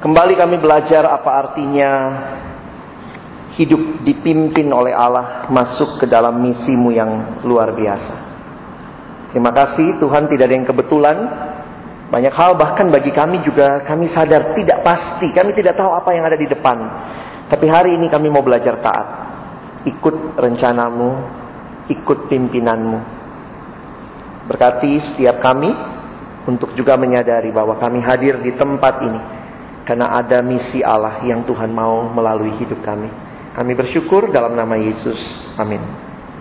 Kembali 0.00 0.36
kami 0.36 0.56
belajar 0.60 1.08
apa 1.08 1.30
artinya 1.40 1.90
hidup 3.56 4.04
dipimpin 4.04 4.68
oleh 4.68 4.92
Allah 4.92 5.48
masuk 5.48 6.04
ke 6.04 6.06
dalam 6.06 6.36
misimu 6.44 6.92
yang 6.92 7.40
luar 7.42 7.72
biasa. 7.72 8.14
Terima 9.32 9.52
kasih 9.52 9.96
Tuhan 10.00 10.28
tidak 10.28 10.48
ada 10.48 10.54
yang 10.56 10.68
kebetulan 10.68 11.16
banyak 12.06 12.30
hal 12.30 12.54
bahkan 12.54 12.86
bagi 12.92 13.10
kami 13.10 13.42
juga 13.42 13.82
kami 13.82 14.06
sadar 14.06 14.54
tidak 14.54 14.84
pasti, 14.84 15.32
kami 15.34 15.56
tidak 15.56 15.74
tahu 15.74 15.90
apa 15.90 16.14
yang 16.14 16.28
ada 16.28 16.38
di 16.38 16.46
depan. 16.46 16.76
Tapi 17.50 17.66
hari 17.66 17.96
ini 17.98 18.06
kami 18.06 18.28
mau 18.30 18.44
belajar 18.44 18.78
taat. 18.78 19.26
Ikut 19.86 20.36
rencanamu, 20.36 21.10
ikut 21.86 22.26
pimpinanmu. 22.26 22.98
Berkati 24.46 24.98
setiap 24.98 25.38
kami 25.42 25.70
untuk 26.46 26.74
juga 26.78 26.94
menyadari 26.94 27.50
bahwa 27.50 27.74
kami 27.78 28.02
hadir 28.02 28.38
di 28.38 28.54
tempat 28.54 29.02
ini 29.02 29.20
karena 29.86 30.18
ada 30.18 30.42
misi 30.42 30.82
Allah 30.82 31.22
yang 31.22 31.46
Tuhan 31.46 31.70
mau 31.70 32.10
melalui 32.10 32.54
hidup 32.58 32.82
kami. 32.82 33.10
Kami 33.54 33.72
bersyukur 33.72 34.30
dalam 34.34 34.58
nama 34.58 34.74
Yesus. 34.76 35.18
Amin. 35.56 36.05